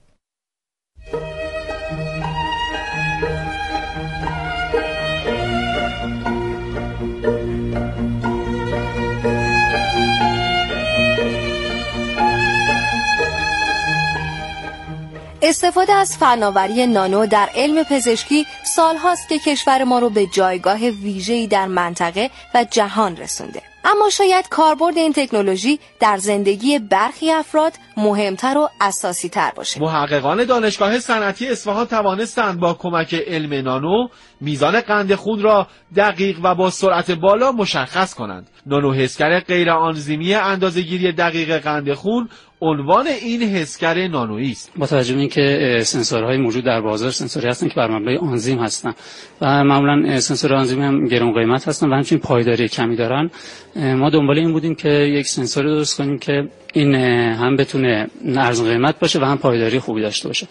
[15.51, 21.47] استفاده از فناوری نانو در علم پزشکی سالهاست که کشور ما رو به جایگاه ویژه‌ای
[21.47, 23.63] در منطقه و جهان رسونده.
[23.85, 29.81] اما شاید کاربرد این تکنولوژی در زندگی برخی افراد مهمتر و اساسی تر باشه.
[29.81, 34.09] محققان دانشگاه صنعتی اصفهان توانستند با کمک علم نانو
[34.41, 38.51] میزان قند خون را دقیق و با سرعت بالا مشخص کنند.
[38.67, 42.29] نانو حسگر غیر آنزیمی اندازه‌گیری دقیق قند خون
[42.63, 44.73] عنوان این حسگر نانویی است.
[44.77, 48.95] با توجه به اینکه سنسورهای موجود در بازار سنسوری هستن که بر مبنای آنزیم هستن
[49.41, 53.31] و معمولا سنسور آنزیم هم گران قیمت هستن و همچنین پایداری کمی دارن
[53.77, 58.99] ما دنبال این بودیم که یک سنسور درست کنیم که این هم بتونه ارزان قیمت
[58.99, 60.49] باشه و هم پایداری خوبی داشته باشه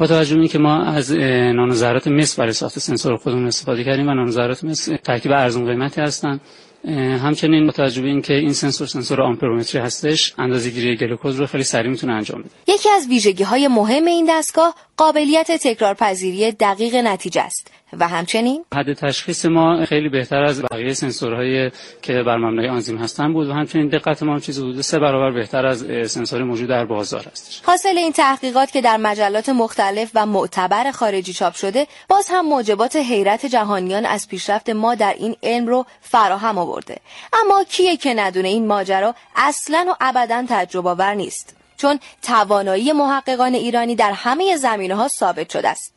[0.00, 4.14] با توجه به اینکه ما از نانوذرات مس برای ساخت سنسور خودمون استفاده کردیم و
[4.14, 6.40] نانوذرات مس ترکیب ارزان قیمتی هستن.
[6.84, 11.90] اه، همچنین با توجه به این سنسور سنسور آمپرومتری هستش اندازه‌گیری گلوکوز رو خیلی سریع
[11.90, 12.50] می‌تونه انجام بده.
[12.66, 17.70] یکی از ویژگی های مهم این دستگاه قابلیت تکرارپذیری دقیق نتیجه است.
[17.98, 21.70] و همچنین حد تشخیص ما خیلی بهتر از بقیه سنسورهایی
[22.02, 25.30] که بر مبنای آنزیم هستن بود و همچنین دقت ما هم چیزی حدود سه برابر
[25.30, 27.62] بهتر از سنسور موجود در بازار است.
[27.66, 32.96] حاصل این تحقیقات که در مجلات مختلف و معتبر خارجی چاپ شده باز هم موجبات
[32.96, 36.96] حیرت جهانیان از پیشرفت ما در این علم رو فراهم آورده
[37.32, 43.54] اما کیه که ندونه این ماجرا اصلا و ابدا تجربه آور نیست چون توانایی محققان
[43.54, 45.94] ایرانی در همه زمینه ها ثابت شده است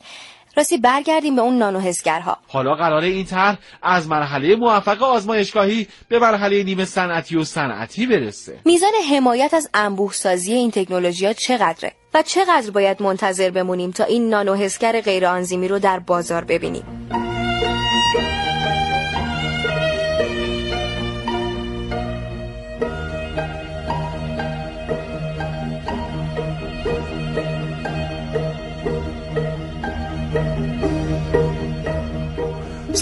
[0.57, 6.63] راستی برگردیم به اون نانوحسگرها حالا قراره این طرح از مرحله موفق آزمایشگاهی به مرحله
[6.63, 8.59] نیمه صنعتی و صنعتی برسه.
[8.65, 14.03] میزان حمایت از انبوه سازی این تکنولوژی ها چقدره و چقدر باید منتظر بمونیم تا
[14.03, 16.83] این نانوحسگر غیر آنزیمی رو در بازار ببینیم؟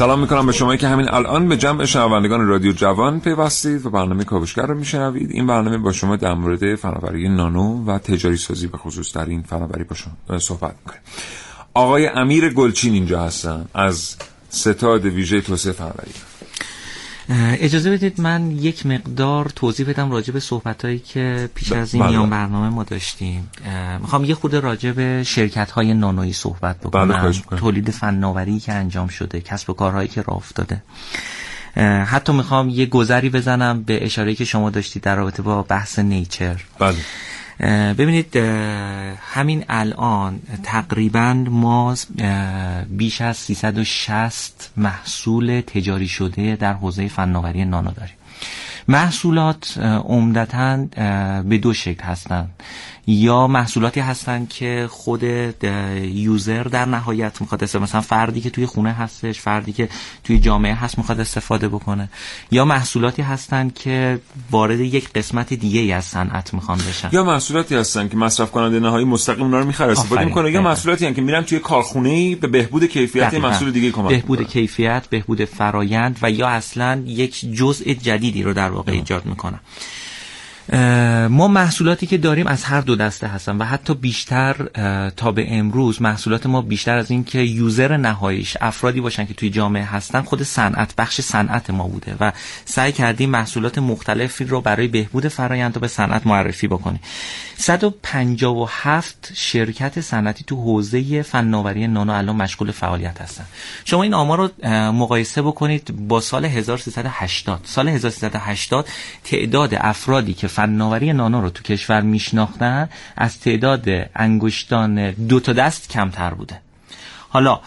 [0.02, 4.24] سلام می‌کنم به شما که همین الان به جمع شنوندگان رادیو جوان پیوستید و برنامه
[4.24, 5.32] کاوشگر رو میشنوید.
[5.32, 9.42] این برنامه با شما در مورد فناوری نانو و تجاری سازی به خصوص در این
[9.42, 11.00] فناوری با شما صحبت می‌کنه
[11.74, 14.16] آقای امیر گلچین اینجا هستن از
[14.50, 16.12] ستاد ویژه توسعه فناوری.
[17.30, 22.30] اجازه بدید من یک مقدار توضیح بدم راجع به صحبتهایی که پیش از این میان
[22.30, 23.50] برنامه ما داشتیم.
[24.02, 27.32] می‌خوام یه خود راجع به شرکت های نانویی صحبت بکنم.
[27.58, 30.84] تولید فناوری که انجام شده کسب و کارهایی که راه افتاده.
[32.06, 36.62] حتی می‌خوام یه گذری بزنم به اشاره که شما داشتید در رابطه با بحث نیچر.
[36.80, 36.98] بله.
[37.98, 38.36] ببینید
[39.22, 41.96] همین الان تقریبا ما
[42.90, 48.16] بیش از 360 محصول تجاری شده در حوزه فناوری نانو داریم
[48.88, 50.78] محصولات عمدتا
[51.44, 52.50] به دو شکل هستند.
[53.12, 55.24] یا محصولاتی هستن که خود
[56.04, 59.90] یوزر در نهایت می‌خواد استفاده مثلا فردی که توی خونه هستش فردی که
[60.24, 62.10] توی جامعه هست می‌خواد استفاده بکنه.
[62.52, 64.20] یا محصولاتی هستن که
[64.52, 67.10] وارد یک قسمت دیگه ای از صنعت می‌خوان بشن.
[67.12, 70.52] یا محصولاتی هستن که مصرف کننده نهایی مستقیم اونا رو می‌خره استفاده می‌کنه.
[70.52, 74.48] یا محصولاتی هستن که میرن توی کارخونه ای به بهبود کیفیت محصول دیگه کمک بهبود
[74.48, 79.60] کیفیت بهبود فرایند و یا اصلا یک جزء جدیدی رو در واقع ایجاد می‌کنن.
[81.30, 84.54] ما محصولاتی که داریم از هر دو دسته هستن و حتی بیشتر
[85.18, 89.50] تا به امروز محصولات ما بیشتر از این که یوزر نهاییش افرادی باشن که توی
[89.50, 92.32] جامعه هستن خود صنعت بخش صنعت ما بوده و
[92.66, 97.00] سعی کردیم محصولات مختلفی رو برای بهبود فرایند به صنعت معرفی بکنیم.
[97.58, 103.46] 157 شرکت صنعتی تو حوزه فناوری نانو الان مشغول فعالیت هستن.
[103.86, 108.88] شما این آمار رو مقایسه بکنید با سال 1380 سال 1380
[109.24, 115.90] تعداد افرادی که فناوری نانو رو تو کشور میشناختن از تعداد انگشتان دو تا دست
[115.90, 116.62] کمتر بوده.
[117.30, 117.60] حالا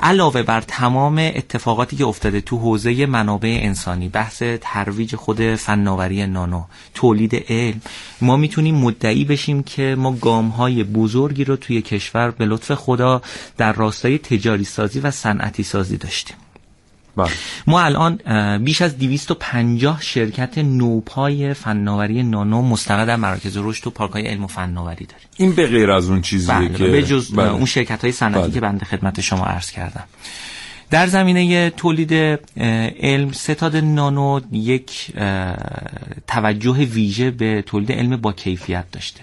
[0.00, 6.64] علاوه بر تمام اتفاقاتی که افتاده تو حوزه منابع انسانی بحث ترویج خود فناوری نانو
[6.94, 7.80] تولید علم
[8.20, 13.22] ما می‌تونیم مدعی بشیم که ما گام های بزرگی رو توی کشور به لطف خدا
[13.56, 16.36] در راستای تجاری سازی و صنعتی سازی داشتیم.
[17.16, 17.30] بله.
[17.66, 18.18] ما الان
[18.58, 24.44] بیش از 250 شرکت نوپای فناوری نانو مستقر در مراکز رشد و پارک های علم
[24.44, 26.68] و فناوری داریم این به غیر از اون چیزیه بله.
[26.68, 27.50] که به جز بله.
[27.50, 28.50] اون شرکت های صنعتی بله.
[28.50, 30.04] که بنده خدمت شما عرض کردم
[30.90, 32.12] در زمینه تولید
[33.00, 35.12] علم ستاد نانو یک
[36.26, 39.20] توجه ویژه به تولید علم با کیفیت داشته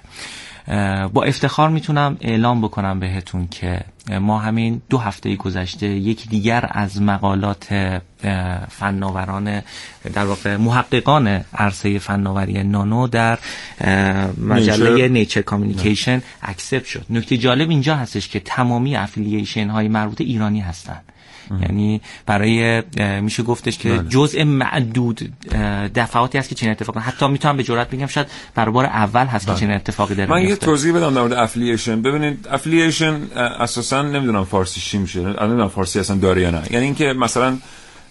[1.13, 3.81] با افتخار می‌تونم اعلام بکنم بهتون که
[4.21, 7.99] ما همین دو هفته گذشته یکی دیگر از مقالات
[8.69, 9.61] فناوران
[10.13, 13.39] در واقع محققان عرصه فناوری نانو در
[14.37, 17.05] مجله Nature Communication accept شد.
[17.09, 21.03] نکته جالب اینجا هستش که تمامی affiliation های مربوطه ایرانی هستند
[21.61, 22.83] یعنی برای
[23.21, 24.09] میشه گفتش که بله.
[24.09, 25.33] جزء معدود
[25.95, 29.47] دفعاتی هست که چنین اتفاقی حتی می‌تونم به جرات بگم شاید برای بار اول هست
[29.47, 30.55] که چنین اتفاقی داره من یه.
[30.55, 36.17] توضیح بدم در مورد affiliation ببینید affiliation اساسا نمی‌دونم فارسی چی میشه نمی‌دونم فارسی اصلا
[36.17, 36.61] داره یا نه.
[36.71, 37.57] یعنی اینکه مثلا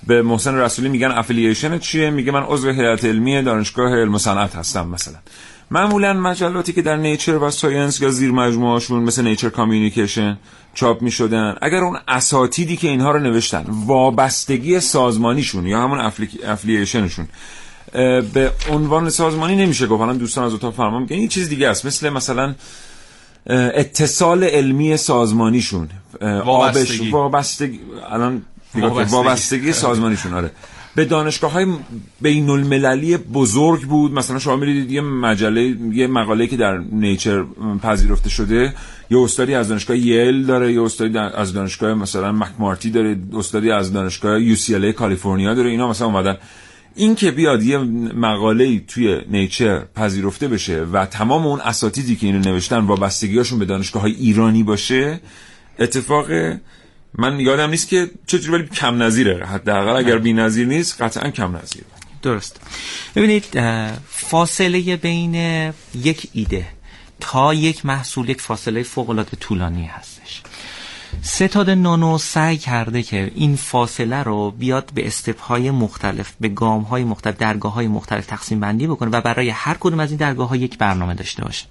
[0.07, 4.57] به محسن رسولی میگن affiliation چیه؟ میگه من عضو هیئت علمی دانشگاه علم و صنعت
[4.57, 5.19] هستم مثلا.
[5.73, 10.39] معمولا مجلاتی که در Nature و Science یا زیر مجموعه‌هاشون مثل Nature Communication
[10.75, 16.29] چاپ می شدن اگر اون اساتیدی که اینها رو نوشتن وابستگی سازمانیشون یا همون affili...
[16.47, 17.29] affiliation شون
[17.95, 21.69] اه، به عنوان سازمانی نمیشه گفت الان دوستان از اتاق فرمان میگن این چیز دیگه
[21.69, 22.55] است مثل مثلا
[23.47, 25.89] اتصال علمی سازمانیشون
[26.21, 27.11] وابستگی.
[27.11, 27.81] وابستگی
[28.11, 28.43] الان.
[28.75, 29.17] وابستگی.
[29.17, 30.51] وابستگی سازمانیشون آره
[30.95, 31.67] به دانشگاه های
[32.21, 34.13] بین المللی بزرگ بود.
[34.13, 37.45] مثلا شما می‌دید یه مجله یه مقاله که در نیچر
[37.83, 38.75] پذیرفته شده.
[39.11, 43.93] یه استادی از دانشگاه یل داره یه استادی از دانشگاه مثلا مکمارتی داره استادی از
[43.93, 45.71] دانشگاه یو سی کالیفرنیا داره.
[45.71, 46.37] اینا مثلا اومدن.
[46.95, 47.79] این که بیاد یه
[48.15, 54.03] مقاله توی نیچر پذیرفته بشه و تمام اون اساتیدی که اینو نوشتن وابستگیاشون به دانشگاه
[54.03, 55.21] های ایرانی باشه
[55.79, 56.27] اتفاق
[57.19, 59.47] من یادم نیست که چجوری ولی کم نظیره.
[59.47, 61.85] حداقل اگر بی نظیر نیست قطعا کم نظیره
[62.23, 62.61] درست.
[63.17, 63.45] ببینید
[64.09, 65.35] فاصله بین
[65.95, 66.67] یک ایده
[67.21, 70.43] تا یک محصول یک فاصله فوق العاده طولانی هستش.
[71.23, 76.83] ستاد نانو سعی کرده که این فاصله رو بیاد به استپ های مختلف به گام
[76.83, 80.49] های مختلف درگاه های مختلف تقسیم بندی بکنه و برای هر کدوم از این درگاه
[80.49, 81.67] ها یک برنامه داشته باشه.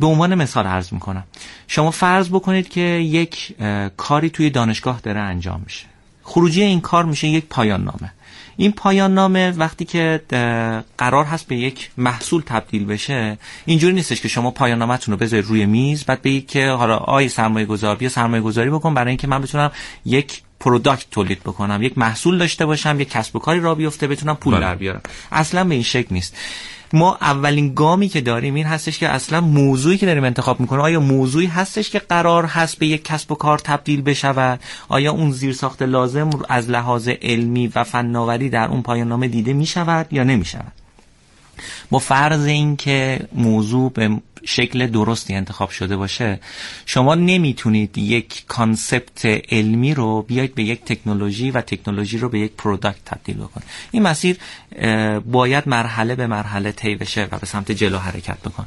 [0.00, 1.24] به عنوان مثال عرض می‌کنم.
[1.68, 3.56] شما فرض بکنید که یک
[3.96, 5.86] کاری توی دانشگاه داره انجام میشه.
[6.22, 8.12] خروجی این کار میشه یک پایان نامه
[8.56, 10.20] این پایان نامه وقتی که
[10.98, 15.46] قرار هست به یک محصول تبدیل بشه اینجوری نیستش که شما پایان نامتون رو بذارید
[15.46, 19.26] روی میز بعد بگید که حالا آی سرمایه گذار بیا سرمایه گذاری بکن برای اینکه
[19.26, 19.70] من بتونم
[20.04, 24.36] یک product تولید بکنم یک محصول داشته باشم یک کسب و کاری راه بیفته بتونم
[24.36, 24.62] پول بله.
[24.62, 25.00] در بیارم.
[25.32, 26.36] اصلا به این شکل نیست.
[26.92, 31.00] ما اولین گامی که داریم این هستش که اصلا موضوعی که داریم انتخاب می‌کنیم آیا
[31.00, 35.82] موضوعی هستش که قرار هست به یک کسب و کار تبدیل بشود؟ آیا اون زیرساخت
[35.82, 40.72] لازم از لحاظ علمی و فناوری در اون پایان نامه دیده می‌شود یا نمی‌شود؟
[41.90, 44.10] با فرض اینکه موضوع به
[44.44, 46.40] شکل درستی انتخاب شده باشه
[46.86, 52.52] شما نمی‌تونید یک concept علمی رو بیاید به یک تکنولوژی و تکنولوژی رو به یک
[52.52, 53.68] product تبدیل بکنید.
[53.90, 54.36] این مسیر
[55.26, 58.66] باید مرحله به مرحله طی بشه و به سمت جلو حرکت بکنه.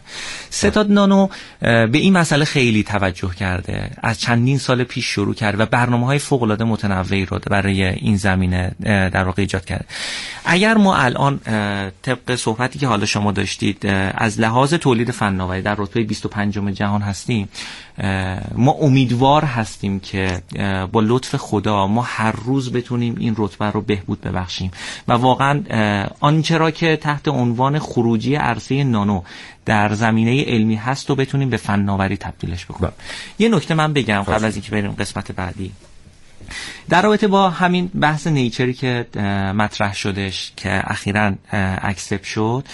[0.50, 1.28] ستاد نانو
[1.62, 3.92] به این مسئله خیلی توجه کرده.
[3.98, 8.18] از چندین سال پیش شروع کرده و برنامه های فوق العاده متنوعی رو برای این
[8.18, 9.86] زمینه در واقع ایجاد کرده.
[10.46, 11.40] اگر ما الان
[12.02, 17.50] طبق صحبتی که حالا شما داشتید از لحاظ تولید فناوری در رتبه 25 جهان هستیم.
[18.56, 20.42] ما امیدوار هستیم که
[20.92, 24.72] با لطف خدا ما هر روز بتونیم این رتبه رو بهبود ببخشیم.
[25.08, 25.64] و واقعا
[26.20, 29.22] آنچه را که تحت عنوان خروجی عرصه نانو
[29.66, 32.92] در زمینه علمی هست و بتونیم به فناوری تبدیلش بکنیم.
[32.92, 32.94] بله.
[33.40, 35.72] یه نکته من بگم قبل از اینکه بریم قسمت بعدی.
[36.90, 39.06] در رابطه با همین بحث نیچری که
[39.56, 41.34] مطرح شدش که اخیرا
[41.82, 42.66] اکسپ شد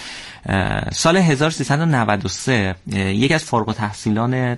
[0.92, 4.54] سال 1393 یکی از فارغ تحصیلان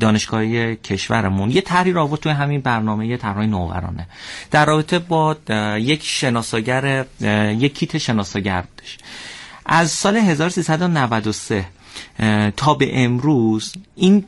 [0.00, 4.06] دانشگاهی کشورمون یه تحریر آورد توی همین برنامه طراحی نوورانه.
[4.50, 5.36] در رابطه با
[5.78, 7.04] یک شناساگر
[7.58, 8.98] یک کیت شناساگر بودش.
[9.66, 11.64] از سال 1393
[12.56, 14.24] تا به امروز این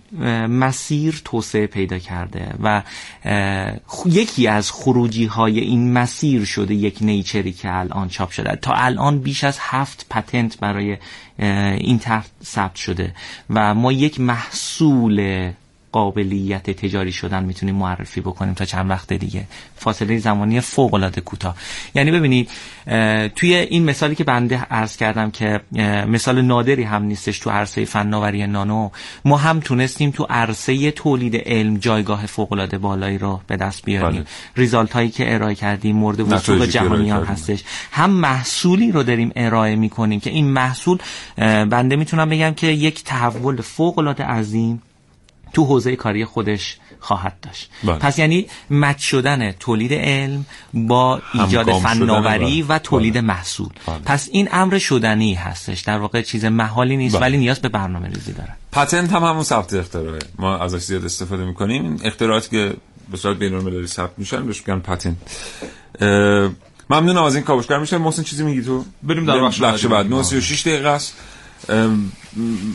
[0.49, 2.83] مسیر توسعه پیدا کرده و
[4.07, 8.57] یکی از خروجی های این مسیر شده یک نیچری که الان چاپ شده.
[8.63, 10.97] تا الان بیش از هفت پتنت برای
[11.79, 13.15] این طرح ثبت شده
[13.51, 15.51] و ما یک محصول
[15.93, 19.45] قابلیت تجاری شدن می‌تونیم معرفی بکنیم تا چند وقت دیگه.
[19.77, 21.57] فاصله زمانی فوق العاده کوتاه.
[21.95, 22.51] یعنی ببینید
[23.35, 25.61] توی این مثالی که بنده عرض کردم که
[26.09, 28.91] مثال نادری هم نیستش تو عرصه فناوری نانو
[29.25, 34.21] ما هم تونستیم تو عرصه تولید علم جایگاه فوق العاده بالایی رو به دست بیاریم.
[34.21, 34.27] بله.
[34.57, 37.65] ریزالت هایی که ارائه کردیم مورد وسوق جهانی هم هستش.
[37.93, 40.99] هم محصولی رو داریم ارائه می‌کنیم که این محصول
[41.37, 44.83] بنده می‌تونم بگم که یک تحول فوق العاده عظیم
[45.57, 47.71] تو حوزه کاری خودش خواهد داشت.
[47.85, 47.97] بله.
[47.97, 53.21] پس یعنی مچ شدن تولید علم با ایجاد فناوری و تولید بله.
[53.23, 53.69] محصول.
[53.87, 53.99] بله.
[53.99, 55.81] پس این امر شدنی هستش.
[55.81, 57.23] در واقع چیز محالی نیست بله.
[57.23, 58.53] ولی نیاز به برنامه ریزی داره.
[58.73, 60.19] پتنت هم همون ثبت اختراعه.
[60.39, 61.97] ما ازش زیاد استفاده می‌کنیم.
[62.05, 62.75] اختراعاتی که
[63.11, 65.17] به صورت بین المللی ثبت میشن بهش میگن پتنت.
[66.91, 67.79] ممنونم از این کاوشگر.
[67.79, 70.07] میشه محسن چیزی میگی تو؟ بریم در بخش بعد.
[70.07, 71.15] 96 دقیقه است.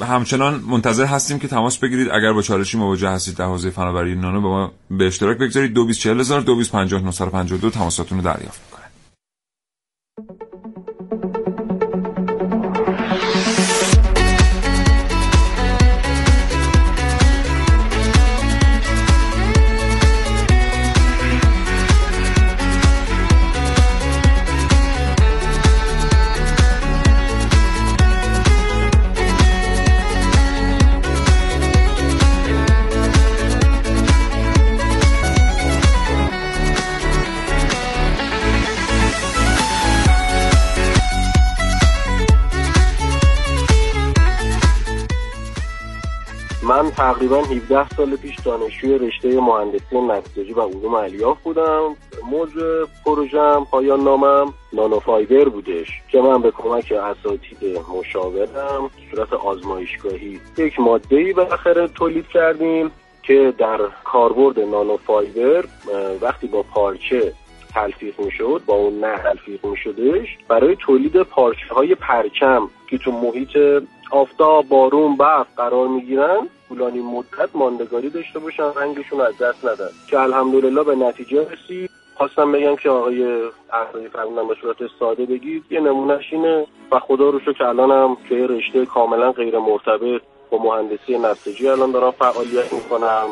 [0.02, 2.10] همچنان منتظر هستیم که تماس بگیرید.
[2.10, 5.74] اگر با چالشی مواجه هستید در حوزه فناوری نانو با ما به اشتراک بگذارید.
[5.74, 8.82] 224000 2250 تماساتون رو دریافت کنید
[47.02, 51.96] تقریبا 17 سال پیش دانشجوی رشته مهندسی نساجی و علوم الیاف بودم.
[52.30, 60.40] موضوع پروژم پایان نامم نانو فایبر بودش که من به کمک اساتید مشاورم صورت آزمایشگاهی
[60.58, 62.92] یک ماده ای بالاخره تولید کردیم
[63.24, 65.66] که در کاربرد نانو فایبر
[66.22, 67.34] وقتی با پارچه
[67.74, 72.98] تلفیق می شد با اون نه تلفیق می شدش برای تولید پارچه های پرچم که
[72.98, 73.58] تو محیط
[74.12, 79.90] آفتاب بارون برف قرار می‌گیرن طولانی مدت ماندگاری داشته باشن رنگشون از دست ندن.
[80.08, 81.90] که الحمدلله به نتیجه رسید.
[82.16, 83.24] خواستم بگم که آقای
[83.74, 88.36] اعضای فرمودن به صورت ساده بگید یه نمونهش اینه و خدا رو که الانم که
[88.36, 93.28] رشته کاملا غیر مرتبط با مهندسی نساجی الان دارم فعالیت می‌کنم.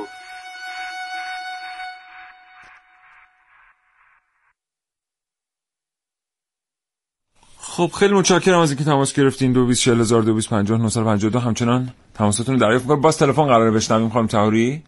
[7.80, 9.54] خب خیلی متشکرم از اینکه تماس گرفتین.
[9.54, 13.02] 224000 همچنان تماساتون رو دریافت می‌کنم.
[13.02, 14.84] باز تلفن قراره بشنویم خانم تهوری.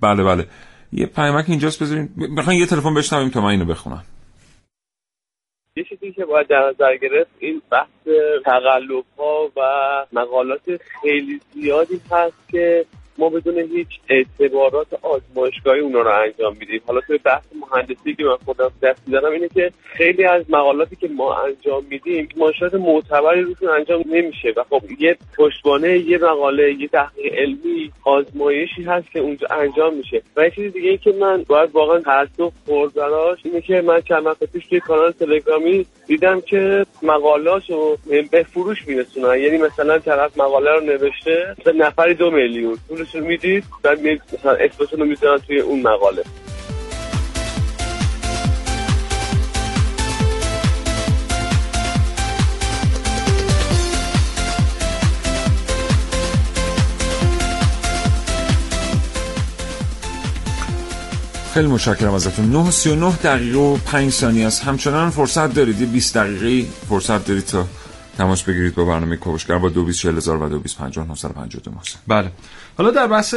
[0.00, 0.46] بله بله.
[0.92, 2.08] یه پیامک اینجاست بذارین.
[2.16, 4.04] می‌خواین یه تلفن بشنویم تا من اینو بخونم.
[5.76, 8.08] یه چیزی که باید در نظر گرفت این بحث
[8.44, 9.60] تقلب ها و
[10.12, 12.86] مقالات خیلی زیادی هست که
[13.18, 16.80] ما بدون هیچ اعتبارات آزمایشگاهی اونا رو انجام میدیم.
[16.86, 21.08] حالا توی بحث مهندسی که من خودم دست می‌زنم اینه که خیلی از مقالاتی که
[21.08, 26.88] ما انجام میدیم ماشینات معتبری روشون انجام نمیشه و خب یه پشتوانه یه مقاله یه
[26.88, 30.22] تحقیق علمی آزمایشی هست که اونجا انجام میشه.
[30.36, 34.00] و یه چیز دیگه ای که من باید واقعا تاسف خورد براش اینه که من
[34.00, 37.96] چند وقت پیش توی کانال تلگرامی دیدم که مقالاشو
[38.30, 39.40] به فروش میرسونن.
[39.40, 42.78] یعنی مثلا طرف مقاله رو نوشته به نفری دو میلیون.
[43.14, 46.22] رو می‌دید بعد مثلا اسمشون رو می‌ذارن توی اون مقاله.
[61.54, 62.50] خیلی متشکرم ازتون.
[62.50, 64.62] 9 دقیقه و 5 ثانیه است.
[64.62, 65.80] همچنان فرصت دارید.
[65.80, 67.66] یه 20 دقیقه فرصت دارید تا
[68.18, 71.62] تماس بگیرید با برنامه کوشگر با 224000 و 2250
[72.08, 72.32] بله.
[72.78, 73.34] حالا در بحث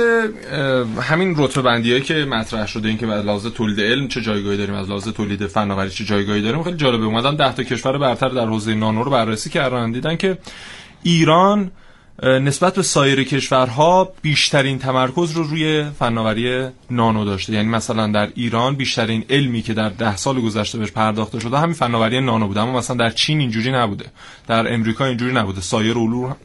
[1.02, 4.58] همین رتبه بندی هایی که مطرح شده این که از لحاظ تولید علم چه جایگاهی
[4.58, 7.06] داریم از لحاظ تولید فناوری چه جایگاهی داریم خیلی جالبه.
[7.06, 9.92] اومدن 10 تا کشور برتر در حوزه نانو رو بررسی کردن.
[9.92, 10.38] دیدن که
[11.04, 11.72] ایران
[12.24, 17.54] نسبت به سایر کشورها بیشترین تمرکز رو روی فناوری نانو داشته.
[17.54, 21.74] یعنی مثلا در ایران بیشترین علمی که در ده سال گذشته بهش پرداخته شده همین
[21.74, 22.60] فناوری نانو بوده.
[22.60, 24.06] اما مثلا در چین اینجوری نبوده.
[24.48, 25.62] در امریکا اینجوری نبوده.
[25.62, 25.96] سایر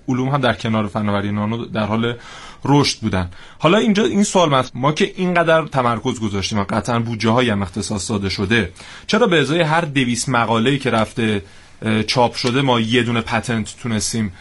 [0.08, 2.14] علوم هم در کنار فناوری نانو در حال
[2.64, 3.30] رشد بودن.
[3.58, 7.62] حالا اینجا این سوال مطرح ما که اینقدر تمرکز گذاشتیم و قطعا بودجه های هم
[7.62, 8.72] اختصاص داده شده
[9.06, 11.42] چرا به ازای هر دویست مقاله‌ای که رفته
[12.06, 14.32] چاپ شده ما یه دونه پتنت تونستیم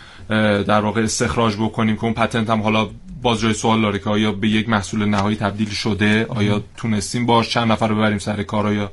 [0.67, 2.89] در واقع استخراج بکنیم که اون پتنت هم حالا
[3.21, 7.49] باز جای سوال داره که آیا به یک محصول نهایی تبدیل شده؟ آیا تونستیم باش
[7.49, 8.91] چند نفر رو ببریم سر کار؟ آیا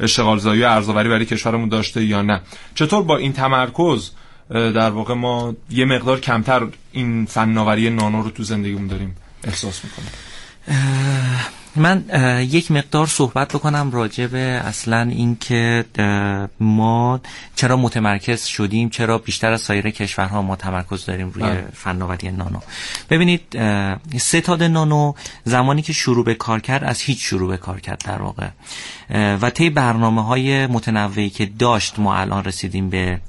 [0.00, 2.40] اشتغال زایی و ارزآوری برای کشورمون داشته یا نه؟
[2.74, 4.10] چطور با این تمرکز
[4.50, 10.10] در واقع ما یه مقدار کمتر این فناوری نانو رو تو زندگیمون داریم احساس می‌کنیم؟
[11.78, 12.04] من
[12.50, 15.84] یک مقدار صحبت بکنم راجع به اصلا اینکه
[16.60, 17.20] ما
[17.56, 21.56] چرا متمرکز شدیم چرا بیشتر از سایر کشورها ما تمرکز داریم روی آه.
[21.72, 22.58] فناوری نانو
[23.10, 23.42] ببینید
[24.18, 25.12] ستاد نانو
[25.44, 28.48] زمانی که شروع به کار کرد از هیچ شروع به کار کرد در واقع
[29.10, 33.20] و طی برنامه های متنوعی که داشت ما الان رسیدیم به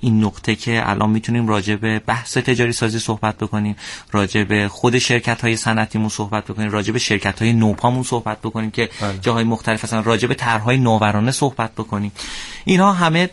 [0.00, 3.76] این نقطه که الان می‌تونیم راجع به بحث تجاری سازی صحبت بکنیم
[4.12, 8.70] راجع به خود شرکت های صنعتیمون صحبت بکنیم راجع به شرکت های نوپامون صحبت بکنیم
[8.70, 9.18] که بله.
[9.18, 12.12] جاهای مختلف هستن راجع به طرحهای نوورانه صحبت بکنیم.
[12.64, 13.30] اینها همه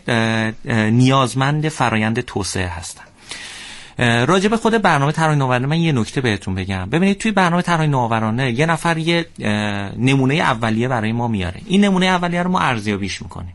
[0.90, 3.02] نیازمند فرایند توسعه هستن.
[4.24, 6.90] راجع به خود برنامه طراحی نوورانه من یه نکته بهتون بگم.
[6.90, 9.26] ببینید توی برنامه طراحی نوورانه یه نفر یه
[9.98, 11.60] نمونه اولیه برای ما میاره.
[11.66, 13.52] این نمونه اولیه رو ما ارزیابیش می‌کنیم.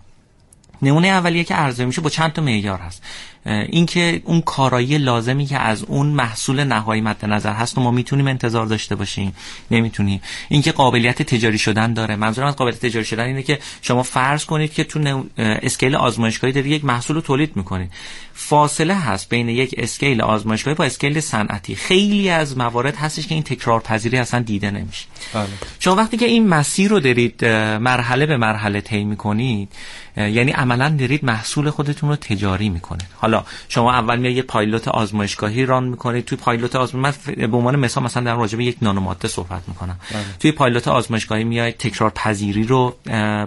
[0.84, 3.04] نمونه اولیه که ارزیابی میشه با چند تا معیار هست.
[3.46, 8.28] اینکه اون کارایی لازمی که از اون محصول نهایی مد نظر هست و ما می‌تونیم
[8.28, 9.36] انتظار داشته باشیم.
[9.72, 10.22] نمی‌تونیم.
[10.50, 12.16] اینکه قابلیت تجاری شدن داره.
[12.16, 16.72] منظورم از قابلیت تجاری شدن اینه که شما فرض کنید که تو اسکیل آزمایشگاهی دارید
[16.72, 17.92] یک محصول رو تولید می‌کنید.
[18.34, 21.76] فاصله هست بین یک اسکیل آزمایشگاهی با اسکیل صنعتی.
[21.76, 25.06] خیلی از موارد هستش که این تکرار پذیری اصلا دیده نمیشه.
[25.34, 25.48] بله.
[25.80, 29.70] شما وقتی که این مسیر رو دارید مرحله به مرحله طی می‌کنید
[30.18, 33.08] یعنی عملا دارید محصول خودتون رو تجاری می‌کنید.
[33.16, 36.26] حالا شما اول میای یه پایلوت آزمایشگاهی ران می‌کنید.
[36.26, 39.62] توی پایلوت آزمایشگاهی من به عنوان مثال مثلا در راجع به یک نانو ماده صحبت
[39.68, 39.98] می‌کنم.
[40.14, 40.24] بله.
[40.40, 42.96] توی پایلوت آزمایشگاهی میاید تکرار پذیری رو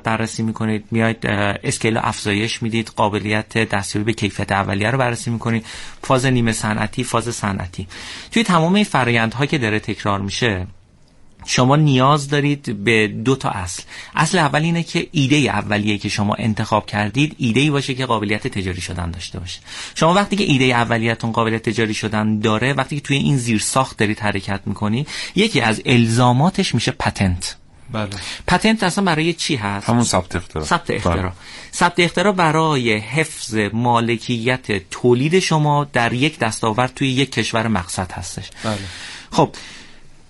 [0.04, 0.84] بررسی می‌کنید.
[0.90, 2.92] میاید اسکیل افزایش می‌دید.
[2.96, 5.66] قابلیت دستیابی به کیفیت اولیه رو بررسی می‌کنید.
[6.02, 7.86] فاز نیمه صنعتی فاز صنعتی.
[8.32, 10.66] توی تمام این فرآیندها که داره تکرار میشه
[11.46, 13.82] شما نیاز دارید به دو تا اصل.
[14.14, 18.46] اصل اول اینه که ایده اولیه که شما انتخاب کردید ایده ای باشه که قابلیت
[18.46, 19.60] تجاری شدن داشته باشه.
[19.94, 23.98] شما وقتی که ایده اولیتون قابلیت تجاری شدن داره وقتی که توی این زیر ساخت
[23.98, 27.56] دارید حرکت می‌کنی یکی از الزاماتش میشه پتنت.
[27.92, 28.08] بله.
[28.46, 30.64] پتنت اصلا برای چی هست؟ همون ثبت اختراع.
[30.64, 31.16] ثبت اختراع.
[31.16, 31.32] بله.
[31.74, 38.50] ثبت اختراع برای حفظ مالکیت تولید شما در یک دستاورد توی یک کشور مقصد هستش.
[38.64, 38.78] بله.
[39.30, 39.50] خب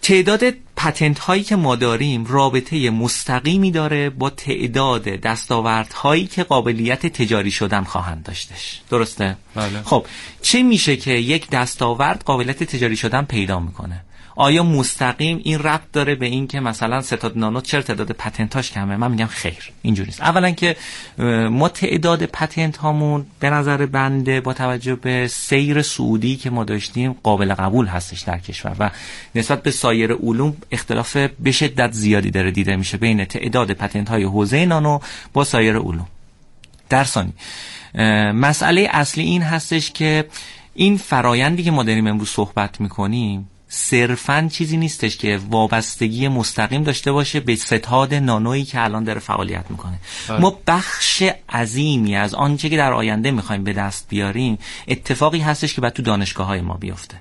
[0.06, 0.42] تعداد
[0.76, 7.50] پتنت هایی که ما داریم رابطه مستقیمی داره با تعداد دستاورد هایی که قابلیت تجاری
[7.50, 9.82] شدن خواهند داشتش درسته؟ بله.
[9.84, 10.06] خب
[10.42, 14.04] چه میشه که یک دستاورد قابلیت تجاری شدن پیدا می‌کنه
[14.36, 18.96] آیا مستقیم این ربط داره به این که مثلا ستاد نانو چرا تعداد پتنتاش کمه؟
[18.96, 20.20] من میگم خیر اینجوری نیست.
[20.20, 20.76] اولا که
[21.50, 27.16] ما تعداد پتنت هامون به نظر بنده با توجه به سیر سعودی که ما داشتیم
[27.22, 28.90] قابل قبول هستش در کشور و
[29.34, 34.24] نسبت به سایر علوم اختلاف به شدت زیادی داره دیده میشه بین تعداد پتنت های
[34.24, 34.98] حوزه نانو
[35.32, 36.06] با سایر علوم.
[36.88, 37.32] در ثانی
[38.34, 40.24] مسئله اصلی این هستش که
[40.74, 47.12] این فرایندی که ما داریم امروز صحبت می‌کنیم صرفا چیزی نیستش که وابستگی مستقیم داشته
[47.12, 49.98] باشه به ستاد نانویی که الان داره فعالیت می‌کنه.
[50.28, 50.38] بله.
[50.38, 54.58] ما بخش عظیمی از آنچه که در آینده می‌خوایم به دست بیاریم
[54.88, 57.16] اتفاقی هستش که باید تو دانشگاه های ما بیفته.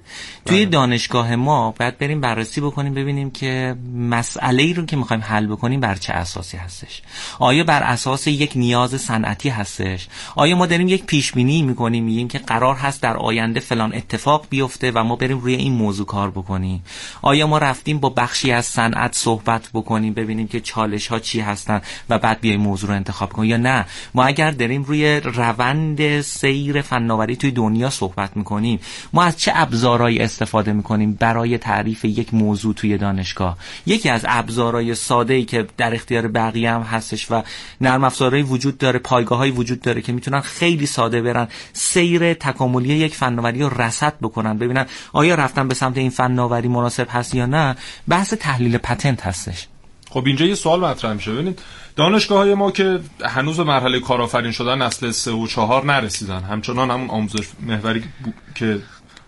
[0.45, 5.47] توی دانشگاه ما باید بریم بررسی بکنیم ببینیم که مسئله ای رو که می‌خوایم حل
[5.47, 7.01] بکنیم بر چه اساسی هستش.
[7.39, 12.27] آیا بر اساس یک نیاز صنعتی هستش؟ آیا ما داریم یک پیش بینی می‌کنیم میگیم
[12.27, 16.34] که قرار هست در آینده فلان اتفاق بیفته و ما بریم روی این موضوع کار
[16.35, 16.83] بکنیم
[17.21, 21.81] آیا ما رفتیم با بخشی از صنعت صحبت بکنیم ببینیم که چالش ها چی هستن
[22.09, 26.81] و بعد بیایم موضوع رو انتخاب کنیم؟ یا نه؟ ما اگر داریم روی روند سیر
[26.81, 28.79] فناوری توی دنیا صحبت می‌کنیم
[29.13, 34.95] ما از چه ابزارهایی استفاده می‌کنیم برای تعریف یک موضوع توی دانشگاه؟ یکی از ابزارهای
[34.95, 37.43] ساده ای که در اختیار بقیه هم هستش و
[37.81, 43.15] نرم افزارهایی وجود داره پایگاهایی وجود داره که می‌تونن خیلی ساده برن سیر تکاملی یک
[43.15, 47.75] فناوری رو رصد بکنن ببینن آیا رفتن به سمت این فناوری مناسب هست یا نه
[48.07, 49.67] بحث تحلیل پتنت هستش.
[50.09, 51.31] خب اینجا یه سوال مطرح میشه.
[51.31, 51.59] ببینید
[51.95, 56.43] دانشگاه های ما که هنوز به مرحله کارآفرین شدن نسل سه و چهار نرسیدن.
[56.43, 58.79] همچنان همون آموزش محوری بو- که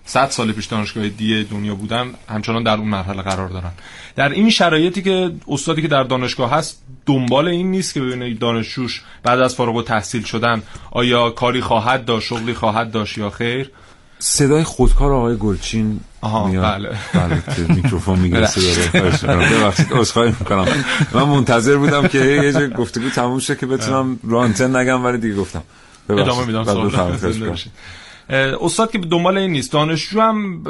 [0.06, 3.72] 100 سال پیش دانشگاه دیه دنیا بودن همچنان در اون مرحله قرار دارن.
[4.16, 9.02] در این شرایطی که استادی که در دانشگاه هست دنبال این نیست که ببینه دانشجوش
[9.24, 13.72] بعد از فارغ التحصیل شدن آیا کاری خواهد داشت شغلی خواهد داشت یا خیر؟
[14.20, 16.63] صدای خودکار آقای گلچین آها میاد.
[16.63, 16.89] بله.
[17.13, 18.47] بله که میکروفون می‌گیره بله.
[19.15, 19.59] صدا رو می‌کنم.
[19.59, 20.68] ببخشید عذرخواهی می‌کنم
[21.13, 25.36] من منتظر بودم که یه جای گفتگو تموم شه که بتونم رانتن نگم ولی دیگه
[25.36, 25.63] گفتم
[26.09, 26.30] ببخشید.
[26.30, 27.55] ادامه میدم سوال
[28.30, 29.71] استاد که دنبال این نیست.
[29.71, 30.63] دانشجو هم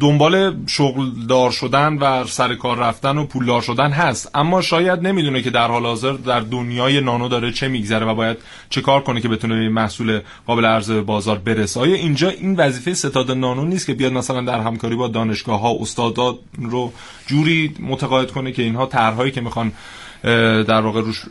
[0.00, 4.30] دنبال شغل دار شدن و سر کار رفتن و پولدار شدن هست.
[4.34, 8.36] اما شاید نمی‌دونه که در حال حاضر در دنیای نانو داره چه میگذره و باید
[8.70, 11.80] چه کار کنه که بتونه به محصول قابل عرضه بازار برسه.
[11.80, 15.76] آیا اینجا این وظیفه ستاد نانو نیست که بیاد مثلا در همکاری با دانشگاه ها
[15.80, 16.92] استادان رو
[17.26, 19.72] جوری متقاعد کنه که اینها طرحهایی که می‌خوان
[20.64, 21.22] در واقع روش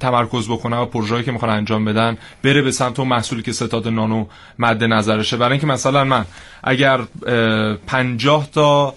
[0.00, 3.88] تمرکز بکنن و پروژه‌ای که می‌خوان انجام بدن بره به سمت اون محصولی که ستاد
[3.88, 4.26] نانو
[4.58, 5.36] مد نظرشه.
[5.36, 6.24] برای اینکه مثلا من
[6.64, 8.94] اگر اه، 50 تا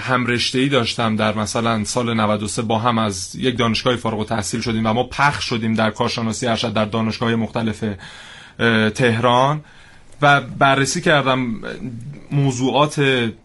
[0.00, 4.60] هم رشته ای داشتم در مثلا سال 93 با هم از یک دانشگاه فارغ التحصیل
[4.60, 7.84] شدیم و ما پخش شدیم در کارشناسی ارشد در دانشگاه مختلف
[8.94, 9.64] تهران.
[10.22, 11.60] و بررسی کردم
[12.32, 13.00] موضوعات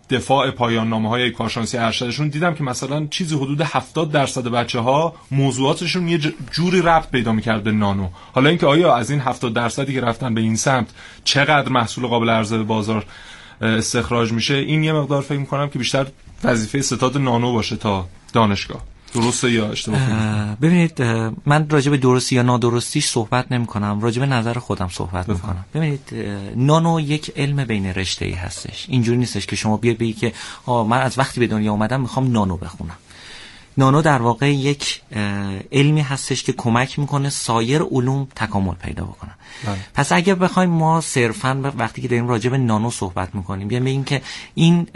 [0.09, 2.27] دفاع پایان نامه های کارشناسی ارشدشون.
[2.27, 6.19] دیدم که مثلا چیزی حدود 70 درصد بچه ها موضوعاتشون یه
[6.51, 8.09] جوری ربط پیدا می‌کرد به نانو.
[8.33, 10.87] حالا اینکه آیا از این 70 درصدی که رفتن به این سمت
[11.23, 13.05] چقدر محصول قابل عرضه به بازار
[13.61, 16.07] استخراج میشه این یه مقدار فکر می‌کنم که بیشتر
[16.43, 18.90] وظیفه ستاد نانو باشه تا دانشگاه.
[19.13, 21.01] درسته یا اشتباه ببینید
[21.45, 25.39] من راجع به درستی یا نادرستیش صحبت نمی کنم راجع به نظر خودم صحبت می
[25.39, 26.01] کنم ببینید
[26.55, 28.85] نانو یک علم بین رشته ای هستش.
[28.89, 30.33] اینجوری نیستش که شما بیاید بگید که
[30.65, 32.97] آه من از وقتی به دنیا اومدم می‌خوام نانو بخونم.
[33.77, 35.01] نانو در واقع یک
[35.71, 39.35] علمی هستش که کمک می‌کنه سایر علوم تکامل پیدا بکنن.
[39.93, 44.03] پس اگر بخوایم ما صرفا وقتی که داریم راجع به نانو صحبت می‌کنیم بیایم بگیم
[44.03, 44.21] که
[44.55, 44.87] این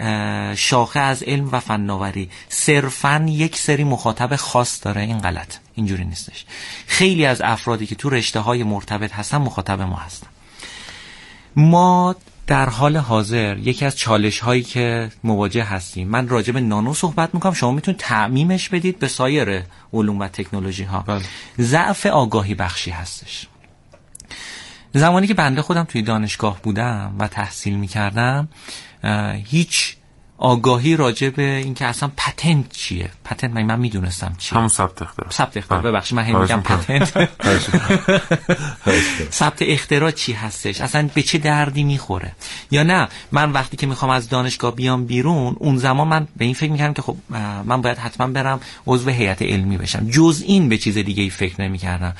[0.56, 5.56] شاخه از علم و فناوری صرفا یک سری مخاطب خاص داره این غلط.
[5.76, 6.46] اینجوری نیستش.
[6.88, 10.28] خیلی از افرادی که تو رشته های مرتبط هستن مخاطب ما هستن.
[11.56, 12.16] ما
[12.48, 16.08] در حال حاضر یکی از چالش هایی که مواجه هستیم.
[16.08, 17.54] من راجع به نانو صحبت می‌کنم.
[17.54, 21.22] شما می‌تونید تعمیمش بدید به سایر علوم و تکنولوژی ها بله.
[21.60, 23.48] ضعف آگاهی بخشی هستش.
[24.94, 28.50] زمانی که بنده خودم توی دانشگاه بودم و تحصیل می‌کردم
[29.46, 29.96] هیچ
[30.38, 34.58] آگاهی راجع به اینکه اصلا پتنت چیه؟ پتنت من من می‌دونستم چیه.
[34.58, 35.32] همون ثبت اختراع.
[35.32, 35.82] ثبت اختراع.
[35.82, 35.92] بله.
[35.92, 36.62] ببخشید من میگم.
[36.62, 37.30] پتنت.
[39.32, 42.32] ثبت اختراع چی هستش؟ اصلا به چه دردی می‌خوره؟
[42.72, 46.54] یا نه؟ من وقتی که می‌خوام از دانشگاه بیام بیرون اون زمان من به این
[46.54, 47.16] فکر می‌کردم که خب
[47.66, 50.10] من باید حتما برم عضو هیئت علمی بشم.
[50.10, 52.14] جز این به چیز دیگه ای فکر نمی‌کردم.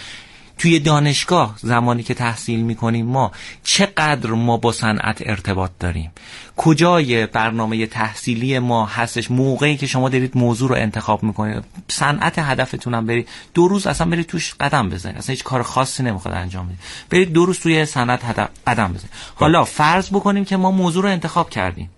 [0.58, 3.32] توی دانشگاه زمانی که تحصیل می‌کنیم ما
[3.64, 6.12] چقدر ما با صنعت ارتباط داریم؟
[6.58, 11.64] کجای برنامه تحصیلی ما هستش؟ موقعی که شما دارید موضوع رو انتخاب می‌کنید.
[11.88, 13.28] صنعت هدفتونم برید.
[13.54, 15.18] دو روز اصلا برید توش قدم بزنید.
[15.18, 16.80] اصلا هیچ کار خاصی نمی‌خواد انجام بدید.
[17.10, 19.12] برید دو روز توی صنعت هدف قدم بزنید.
[19.36, 21.90] حالا فرض بکنیم که ما موضوع رو انتخاب کردیم.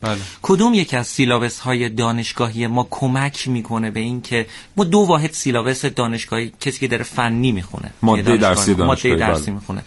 [0.00, 4.46] بله کدوم یک از سیلاوس های دانشگاهی ما کمک می‌کنه به این که
[4.76, 9.50] ما دو واحد سیلاوس دانشگاهی کسی که داره فنی می‌خونه ماده درسی ماده دانشگاهی، درسی
[9.50, 9.54] بله.
[9.54, 9.82] می‌خونه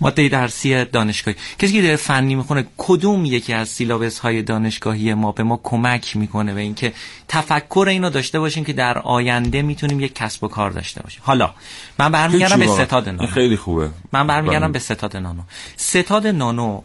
[0.00, 1.36] ماده درسی دانشگاهی.
[1.58, 6.16] کسی که داره فنی می‌خونه کدوم یکی از سیلاوس های دانشگاهی ما به ما کمک
[6.16, 6.92] می‌کنه به اینکه
[7.28, 11.54] تفکر اینو داشته باشیم که در آینده می‌تونیم یک کسب و کار داشته باشیم؟ حالا
[11.98, 12.66] من برمیگردم به.
[12.66, 13.26] ستاد نانو.
[13.26, 13.90] خیلی خوبه.
[14.12, 14.72] من برمیگردم.
[14.72, 15.42] به ستاد نانو.
[15.76, 16.80] ستاد نانو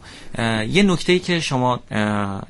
[0.68, 1.80] یه نکته ای که شما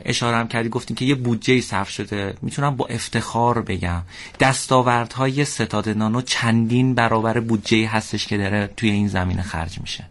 [0.05, 2.35] اشاره هم کردی گفتین که یه بودجه صرف شده.
[2.43, 4.03] می‌تونم با افتخار بگم
[4.41, 10.05] دستاوردهای ستاد نانو چندین برابر بودجه هستش که داره توی این زمینه خرج میشه.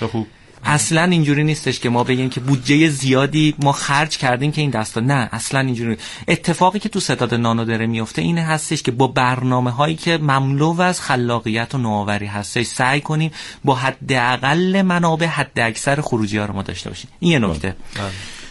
[0.00, 0.26] چه خوب.
[0.64, 5.00] اصلا اینجوری نیستش که ما بگیم که بودجه زیادی ما خرج کردیم که این دستا
[5.00, 5.96] نه اصلا اینجوری.
[6.28, 10.80] اتفاقی که تو ستاد نانو داره میفته اینه هستش که با برنامه هایی که مملو
[10.80, 13.30] از خلاقیت و نوآوری هستش سعی کنیم
[13.64, 17.10] با حداقل منابع حد اکثر خروجی ها رو ما داشته باشیم.
[17.20, 17.76] این یه نکته.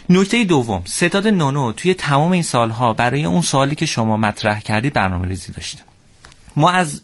[0.09, 4.93] نکته دوم ستاد نانو توی تمام این سالها برای اون سالی که شما مطرح کردید
[4.93, 5.79] برنامه ریزی داشته.
[6.55, 7.01] ما از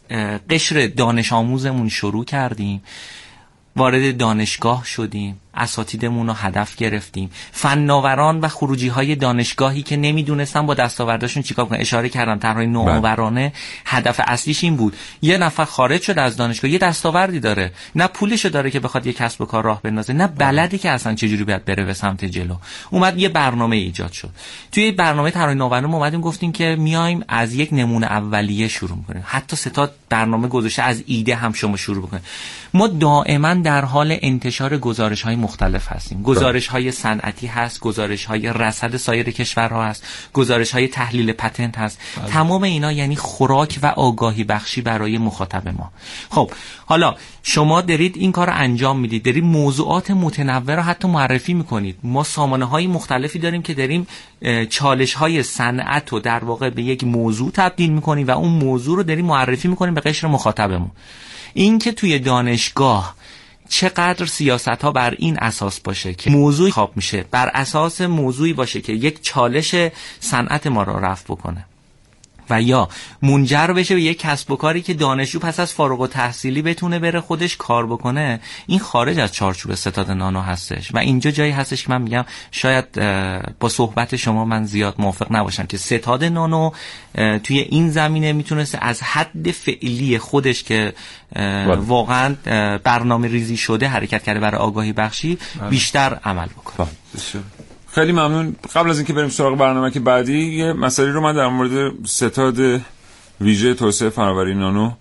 [0.50, 2.82] قشر دانش آموزمون شروع کردیم.
[3.76, 5.42] وارد دانشگاه شدیم.
[5.56, 7.32] اساتیدمون رو هدف گرفتیم.
[7.52, 11.80] فناوران و خروجی های دانشگاهی که نمی‌دونستن با دستاورداشون چیکار کنن.
[11.80, 13.54] اشاره کردم طرحهای نوآورانه
[13.86, 14.96] هدف اصلیش این بود.
[15.22, 17.72] یه نفر خارج شده از دانشگاه یه دستاوردی داره.
[17.96, 21.16] نه پولشو داره که بخواد یه کسب و کار راه بندازه نه بلدی که اصلا
[21.16, 22.56] چجوری باید بره به سمت جلو.
[22.90, 24.30] اومد یه برنامه ایجاد شد.
[24.72, 29.24] توی برنامه طراحی نوآورانه اومدیم گفتیم که میایم از یک نمونه اولیه شروع می‌کنیم.
[29.26, 32.24] حتی ستا برنامه گذاشته از ایده هم شما شروع بکنید.
[32.74, 36.24] ما دائما در حال انتشار گزارش های مختلف هستیم.
[36.24, 42.00] گزارش های صنعتی هست گزارش های رصد سایر کشورها هست گزارش های تحلیل پتنت هست.
[42.28, 45.92] تمام اینا یعنی خوراک و آگاهی بخشی برای مخاطب ما.
[46.30, 46.52] خب
[46.86, 51.98] حالا شما دارید این کار رو انجام می‌دید دارید موضوعات متنوع رو حتی معرفی می‌کنید.
[52.04, 54.08] ما سامانه های مختلفی داریم که داریم
[54.70, 59.04] چالش های صنعت رو در واقع به یک موضوع تبدیل می‌کنیم و اون موضوع رو
[59.04, 60.92] داریم معرفی می‌کنیم به قشر مخاطبمون.
[61.54, 63.16] این که توی دانشگاه
[63.70, 68.82] چقدر سیاست ها بر این اساس باشه که موضوعی خواب میشه بر اساس موضوعی باشه
[68.82, 69.76] که یک چالش
[70.20, 71.66] صنعت ما را رفع بکنه.
[72.50, 72.90] و یا
[73.22, 77.00] منجر بشه به یک کسب و کاری که دانشجو پس از فارغ و تحصیلی بتونه
[77.00, 80.94] بره خودش کار بکنه این خارج از چارچوب ستاد نانو هستش.
[80.94, 82.92] و اینجا جایی هستش که من میگم شاید
[83.60, 86.72] با صحبت شما من زیاد موافق نباشم که ستاد نانو
[87.44, 90.94] توی این زمینه می‌تونست از حد فعلی خودش که
[91.36, 91.76] بله.
[91.76, 92.36] واقعا
[92.84, 95.38] برنامه ریزی شده حرکت کرده برای آگاهی بخشی
[95.70, 96.88] بیشتر عمل بکنه.
[97.96, 98.56] خیلی ممنون.
[98.76, 102.82] قبل از اینکه بریم سراغ برنامه که بعدی یه مسئله رو من در مورد ستاد
[103.42, 104.92] ویژه توسعه فناوری نانو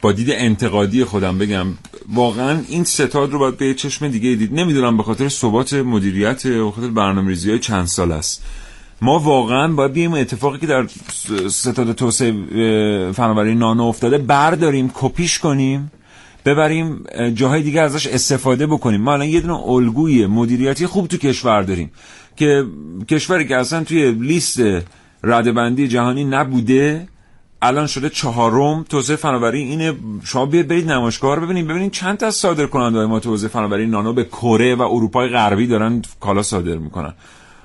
[0.00, 1.66] با دید انتقادی خودم بگم.
[2.14, 4.54] واقعا این ستاد رو باید به چشم دیگه دید.
[4.54, 8.44] نمی‌دونم به خاطر ثبات مدیریت و خاطر برنامه‌ریزی های چند سال است.
[9.02, 10.86] ما واقعا باید بیایم اتفاقی که در
[11.48, 12.32] ستاد توسعه
[13.12, 15.90] فناوری نانو افتاده برداریم کپیش کنیم
[16.44, 19.00] ببریم اه، جاهای دیگه ازش استفاده بکنیم.
[19.00, 21.90] ما الان یه دونه الگوی مدیریتی خوب تو کشور داریم.
[22.40, 22.66] که
[23.08, 24.60] کشوری که اصلا توی لیست
[25.22, 27.08] ردبندی جهانی نبوده
[27.62, 28.84] الان شده چهارم.
[28.88, 31.66] توسعه فناوری اینه شما بیاید برید نمایشگاه ببینید.
[31.66, 35.28] ببینید چند تا از صادر کننده های ما توسعه فناوری نانو به کره و اروپای
[35.28, 37.14] غربی دارن کالا صادر می‌کنن.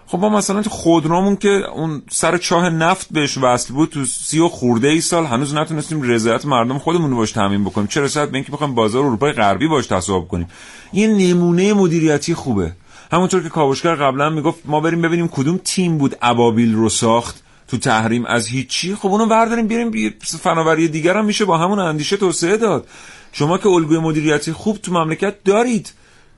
[0.08, 4.48] خب ما مثلا خودرومون که اون سر چاه نفت بهش وصل بود تو سی و
[4.48, 7.88] خورده ای سال هنوز نتونستیم رضایت مردم خودمون رو باش تامین بکنیم.
[7.88, 10.48] چه رسد به اینکه بخوایم بازار اروپای غربی باش تصاحب کنیم.
[10.92, 12.72] این نمونه مدیریتی خوبه.
[13.16, 17.78] همونطور که کاوشگر قبلا می‌گفت ما بریم ببینیم کدوم تیم بود ابابیل رو ساخت تو
[17.78, 18.96] تحریم از هیچی.
[18.96, 20.10] خب اونو برداریم بیاریم بی...
[20.20, 22.88] فناوری دیگر هم میشه با همون اندیشه توسعه داد.
[23.32, 25.94] شما که الگوی مدیریتی خوب تو مملکت دارید.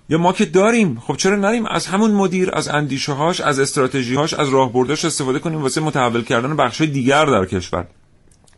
[0.10, 1.00] یا ما که داریم.
[1.08, 5.40] خب چرا نریم از همون مدیر از اندیشه هاش از استراتژی هاش از راهبرداش استفاده
[5.40, 7.88] کنیم واسه متحول کردن بخش دیگر در کشور؟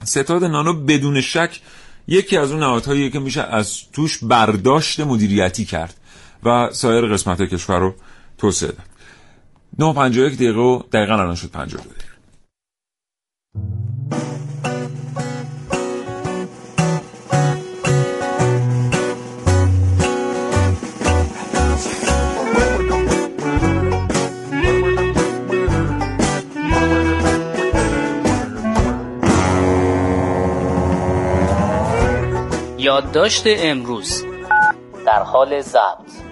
[0.03, 1.59] ستاد نانو بدون شک
[2.07, 5.95] یکی از اون نهادهایی که میشه از توش برداشت مدیریتی کرد.
[6.43, 7.93] و سایر قسمت کشور رو
[8.37, 8.85] توسعه داد.
[9.79, 12.09] 951 دقیقه و دقیقا الان شد 52 دقیقه.
[32.77, 34.23] یادداشت امروز.
[35.05, 36.28] در حال ضبط.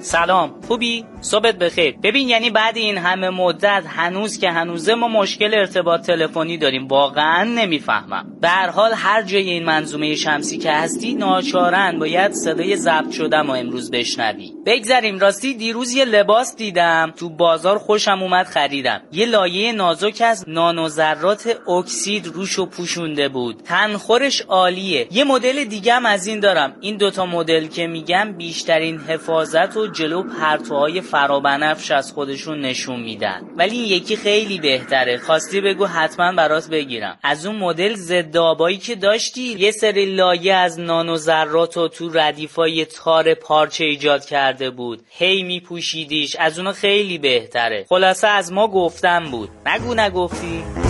[0.00, 1.94] سلام خوبی؟ صبحت بخیر.
[2.02, 6.88] ببین یعنی بعد این همه مدت هنوز که هنوزه ما مشکل ارتباط تلفنی داریم.
[6.88, 8.26] واقعا نمی‌فهمم.
[8.40, 13.50] به هر حال هر جای این منظومه شمسی که هستی ناچارن باید صدای ضبط شدم
[13.50, 14.52] و امروز بشنوی.
[14.66, 15.18] بگذریم.
[15.18, 17.12] راستی دیروز یه لباس دیدم.
[17.16, 19.00] تو بازار خوشم اومد خریدم.
[19.12, 23.62] یه لایه نازک از نانوذرات اکسید روشو پوشونده بود.
[23.64, 25.08] تنخورش عالیه.
[25.10, 26.76] یه مدل دیگه هم از این دارم.
[26.80, 33.42] این دوتا مدل که میگم بیشترین حفاظت و جلو پرتوهای فرابنفش از خودشون نشون میدن.
[33.56, 35.18] ولی این یکی خیلی بهتره.
[35.18, 37.18] خواستی بگو حتما برات بگیرم.
[37.22, 42.10] از اون مدل ضد آبایی که داشتی یه سری لایه از نانو ذرات و تو
[42.12, 45.02] ردیفای تار پارچه ایجاد کرده بود.
[45.10, 46.36] هی میپوشیدیش.
[46.36, 47.86] از اونو خیلی بهتره.
[47.88, 49.50] خلاصه از ما گفتم بود.
[49.66, 50.83] نگو نگفتی.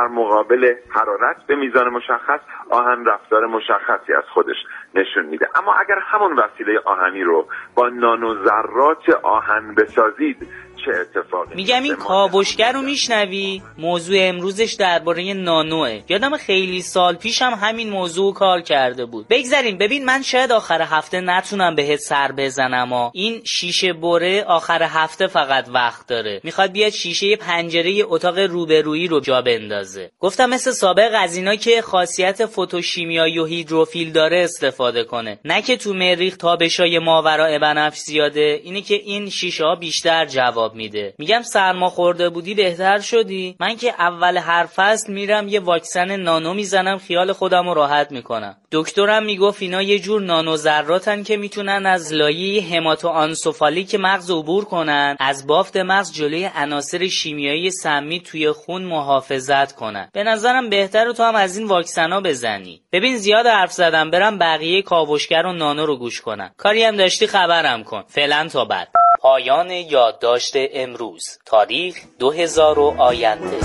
[0.00, 2.40] در مقابل حرارت به میزان مشخص
[2.70, 4.56] آهن رفتار مشخصی از خودش
[4.94, 5.48] نشون میده.
[5.54, 10.48] اما اگر همون وسیله آهنی رو با نانو ذرات آهن بسازید
[10.84, 16.00] چه اتفاقی میگم این کاوشگر رو میشنوی؟ موضوع امروزش درباره نانوه.
[16.08, 19.26] یادم خیلی سال پیش هم همین موضوع کار کرده بود.
[19.28, 23.10] بگذاریم ببین من شاید آخر هفته نتونم بهت سر بزنم ها.
[23.14, 26.40] این شیشه بره آخر هفته فقط وقت داره.
[26.44, 30.10] می‌خواد بیاد شیشه پنجره اتاق روبرویی رو جا بندازه.
[30.20, 35.38] گفتم مثل سابق از اینا که خاصیت فتوشیمیایی و هیدروفیل داره استفاده کنه.
[35.44, 40.69] نه که تو مریخ تابشای ماورا بنفش زیاده اینه که این شیشه ها بیشتر جواب
[40.74, 41.14] میده.
[41.18, 46.54] میگم سرما خورده بودی بهتر شدی؟ من که اول هر فصل میرم یه واکسن نانو
[46.54, 48.56] می‌زنم خیال خودم رو راحت می‌کنم.
[48.72, 54.64] دکترم می‌گفت اینا یه جور نانو ذراتن که می‌تونن از لایه هماتو آنسوفالیک مغز عبور
[54.64, 60.08] کنن از بافت مغز جلوی عناصر شیمیایی سمی توی خون محافظت کنن.
[60.12, 62.82] به نظرم بهتر تو هم از این واکسنا بزنی.
[62.92, 66.50] ببین زیاد حرف زدم برم بقیه کاوشگر و نانو رو گوش کنم.
[66.56, 68.04] کاری هم داشتی خبرم کن.
[68.08, 68.88] فعلا تا بعد.
[69.18, 73.58] پایان یادداشت امروز تاریخ 2000 آینده.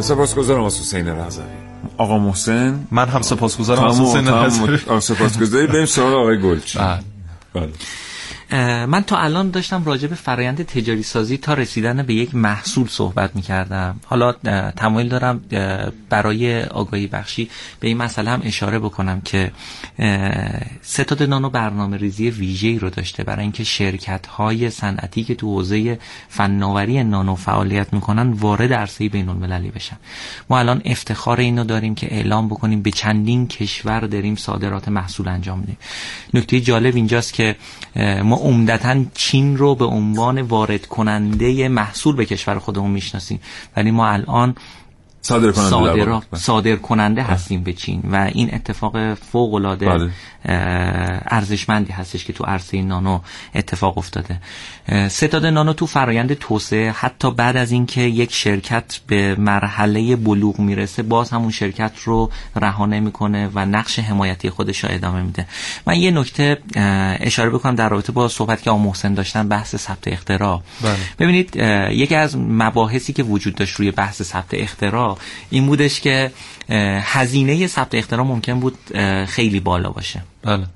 [0.00, 1.44] سپاسگزارم از حسین رضوی.
[1.98, 4.78] آقا محسن من هم سپاسگزارم از حسین رضوی.
[5.00, 5.66] سپاسگزاری.
[5.66, 6.78] بریم سراغ آقای گلچی
[7.54, 7.68] بله.
[8.52, 13.36] من تا الان داشتم راجع به فرایند تجاری سازی تا رسیدن به یک محصول صحبت
[13.36, 14.32] می کردم حالا
[14.76, 15.40] تمایل دارم
[16.08, 17.50] برای آگاهی بخشی
[17.80, 19.52] به این مسئله هم اشاره بکنم که
[20.82, 23.24] ستاد نانو برنامه ریزی ویژه‌ای رو داشته.
[23.24, 25.98] برای اینکه شرکت های صنعتی که تو حوزه
[26.28, 29.96] فناوری نانو فعالیت می‌کنن وارد عرصه بین المللی بشن.
[30.50, 35.58] ما الان افتخار اینو داریم که اعلام بکنیم به چندین کشور داریم صادرات محصول انجام
[35.58, 35.76] میدیم.
[36.34, 37.56] نکته جالب اینجاست که
[38.24, 43.40] ما عمدتا چین رو به عنوان وارد کننده محصول به کشور خودمون می‌شناسیم.
[43.76, 44.54] ولی ما الان
[45.24, 50.10] صادر کننده, صادر, صادر کننده هستیم به چین و این اتفاق فوق العاده بله.
[51.26, 53.20] ارزشمندی هستش که تو عرصه نانو
[53.54, 54.40] اتفاق افتاده.
[55.08, 56.90] ستاد نانو تو فرایند توسعه.
[56.90, 62.86] حتی بعد از اینکه یک شرکت به مرحله بلوغ می‌رسه باز همون شرکت رو رها
[62.86, 65.46] می‌کنه و نقش حمایتی خودش رو ادامه میده.
[65.86, 66.58] من یه نکته
[67.20, 70.62] اشاره بکنم در رابطه با صحبت که آقا محسن داشتن بحث ثبت اختراع.
[70.82, 70.96] بله.
[71.18, 71.56] ببینید
[71.90, 75.18] یکی از مباحثی که وجود داشت روی بحث ثبت اختراع
[75.50, 76.32] این بودش که
[77.02, 78.78] هزینه ثبت اختراع ممکن بود
[79.26, 80.22] خیلی بالا باشه.
[80.42, 80.66] بله.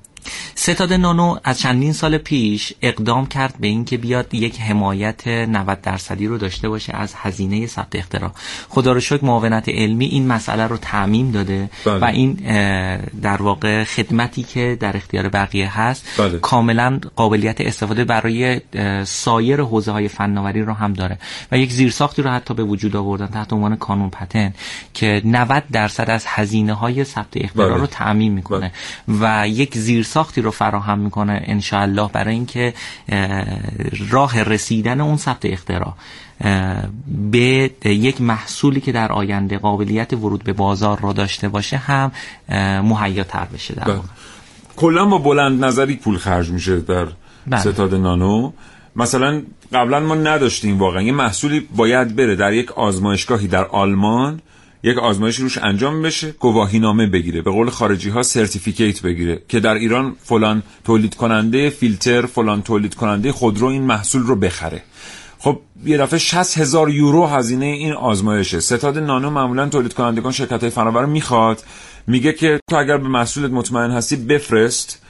[0.55, 6.27] ستاد نانو از چندین سال پیش اقدام کرد به اینکه بیاد یک حمایت 90 درصدی
[6.27, 8.31] رو داشته باشه از هزینه ثبت اختراع
[8.69, 11.99] خدا رو شکر معاونت علمی این مسئله رو تعمیم داده بله.
[11.99, 12.33] و این
[13.21, 16.39] در واقع خدمتی که در اختیار بقیه هست بله.
[16.39, 18.61] کاملا قابلیت استفاده برای
[19.05, 21.17] سایر حوزه های فناوری رو هم داره
[21.51, 24.53] و یک زیرساختی رو حتی به وجود آوردن تحت عنوان کانون پتن
[24.93, 27.77] که 90 درصد از هزینه های ثبت اختراع بله.
[27.77, 28.71] رو تعمیم می‌کنه
[29.07, 32.73] و یک زیرساخت زیرساختی رو فراهم می‌کنه انشاءالله برای اینکه
[34.09, 35.93] راه رسیدن اون ثبت اختراع
[37.31, 42.11] به یک محصولی که در آینده قابلیت ورود به بازار رو داشته باشه هم
[42.83, 43.99] مهیا تر بشه در بله.
[44.75, 47.07] کلا با بلند نظری پول خرج میشه در
[47.47, 47.59] بله.
[47.59, 48.51] ستاد نانو
[48.95, 49.41] مثلا
[49.73, 54.41] قبلا ما نداشتیم واقعا یه محصولی باید بره در یک آزمایشگاهی در آلمان
[54.83, 59.59] یک آزمایش روش انجام بشه گواهی نامه بگیره به قول خارجی ها سرتیفیکیت بگیره که
[59.59, 64.83] در ایران فلان تولید کننده فیلتر فلان تولید کننده خودرو این محصول رو بخره.
[65.39, 68.59] خب یه دفعه 60 هزار یورو هزینه این آزمایشه.
[68.59, 71.63] ستاد نانو معمولا تولید کنندگان شرکت های فناور می‌خواد.
[72.07, 75.01] میگه که تو اگر به محصولت مطمئن هستی بفرست.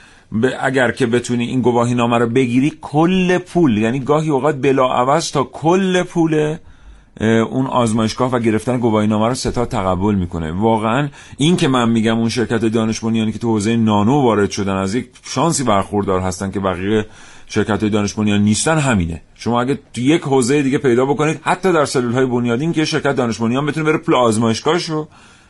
[0.59, 5.32] اگر که بتونی این گواهی نامه رو بگیری کل پول یعنی گاهی اوقات بلا عوض
[5.32, 6.57] تا کل پول
[7.26, 10.51] اون آزمایشگاه و گرفتن گواهی نامه رو ستاد تقبل می‌کنه.
[10.51, 14.76] واقعا این که من میگم اون شرکت دانش بنیانی که تو حوزه نانو وارد شدن
[14.76, 17.05] از یک شانسی برخوردار هستن که بقیه
[17.47, 19.22] شرکت های دانش بنیان نیستن همینه.
[19.36, 23.15] شما اگه تو یک حوزه دیگه پیدا بکنید حتی در سلول های بنیادین که شرکت
[23.15, 25.07] دانش بنیان بتونه بره پول آزمایشگاهش رو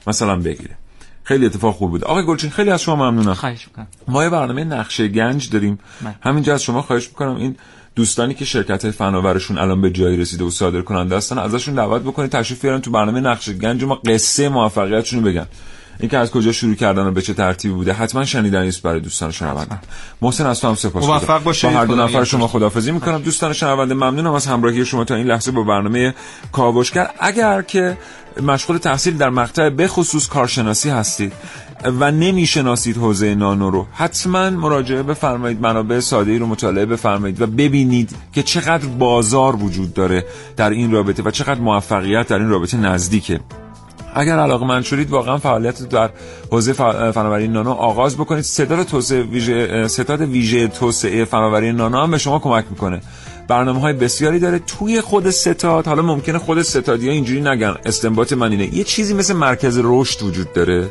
[0.08, 0.78] مثلا بگیره.
[1.24, 2.04] خیلی اتفاق خوب بود.
[2.04, 3.34] آقای گلچین خیلی از شما ممنونم.
[3.34, 3.88] خواهش می‌کنم.
[4.08, 5.80] ما یه برنامه نقشه گنج داریم.
[6.22, 7.36] همینجا از شما خواهش می‌کنم.
[7.36, 7.56] این
[7.98, 12.32] دوستانی که شرکت فناورشون الان به جایی رسیده و صادر کننده هستن ازشون دعوت بکنید
[12.32, 13.84] تشریف بیارن تو برنامه نقشه گنج.
[13.84, 15.48] ما قصه موفقیتشون بگن.
[16.00, 19.32] اینکه از کجا شروع کردن و به چه ترتیبی بوده حتما شنیدنی است برای دوستان
[19.32, 19.80] شنونده.
[20.22, 21.72] محسن از تو هم سپاس موفق باشید.
[21.72, 23.22] با هر دو نفر شما خدافظی می‌کنم.
[23.22, 26.14] دوستان شنونده ممنونم از همراهی شما تا این لحظه با برنامه
[26.52, 27.10] کاوشگر.
[27.20, 27.98] اگر که
[28.44, 31.34] مشغول تحصیل در مقطع بخصوص کارشناسی هستید
[32.00, 37.48] و نمی‌شناسید حوزه نانو رو حتما مراجعه بفرمایید منابع ساده ای رو مطالعه بفرمایید و
[37.48, 40.26] ببینید که چقدر بازار وجود داره
[40.58, 43.40] در این رابطه و چقدر موفقیت در این رابطه نزدیکه.
[44.18, 46.10] اگر علاقه من شدید واقعا فعالیت در
[46.52, 46.74] حوزه
[47.12, 48.44] فناوری نانو آغاز بکنید.
[48.44, 53.02] ستاد توسعه ویژه ستاد ویژه توسعه فناوری نانو هم به شما کمک می‌کنه.
[53.48, 54.60] برنامه های بسیاری داره.
[54.60, 57.76] توی خود ستاد حالا ممکنه خود ستادی ها اینجوری نگن.
[57.86, 58.76] استنباط من اینه.
[58.76, 60.90] یه چیزی مثل مرکز رشد وجود داره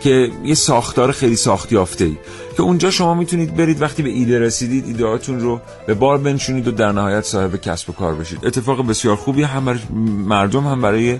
[0.00, 2.16] که یه ساختار خیلی ساختی یافته ای
[2.56, 3.82] که اونجا شما می‌تونید برید.
[3.82, 7.92] وقتی به ایده رسیدید ایدهاتون رو به بار بنشونید و در نهایت صاحب کسب و
[7.92, 8.46] کار بشید.
[8.46, 9.42] اتفاق بسیار خوبی.
[9.42, 9.78] هم
[10.26, 11.18] مردم هم برای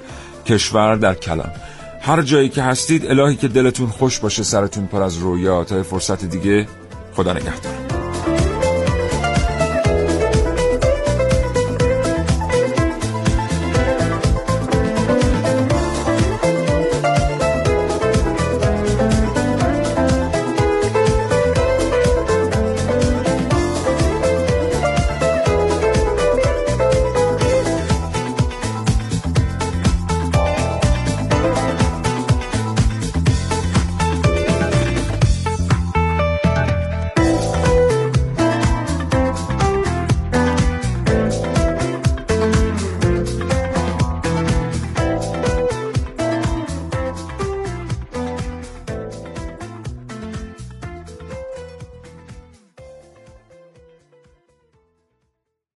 [0.49, 1.51] کشور در کلان
[2.01, 6.24] هر جایی که هستید الهی که دلتون خوش باشه سرتون پر از رویا تا فرصت
[6.24, 6.66] دیگه
[7.14, 7.88] خدا نگهدار.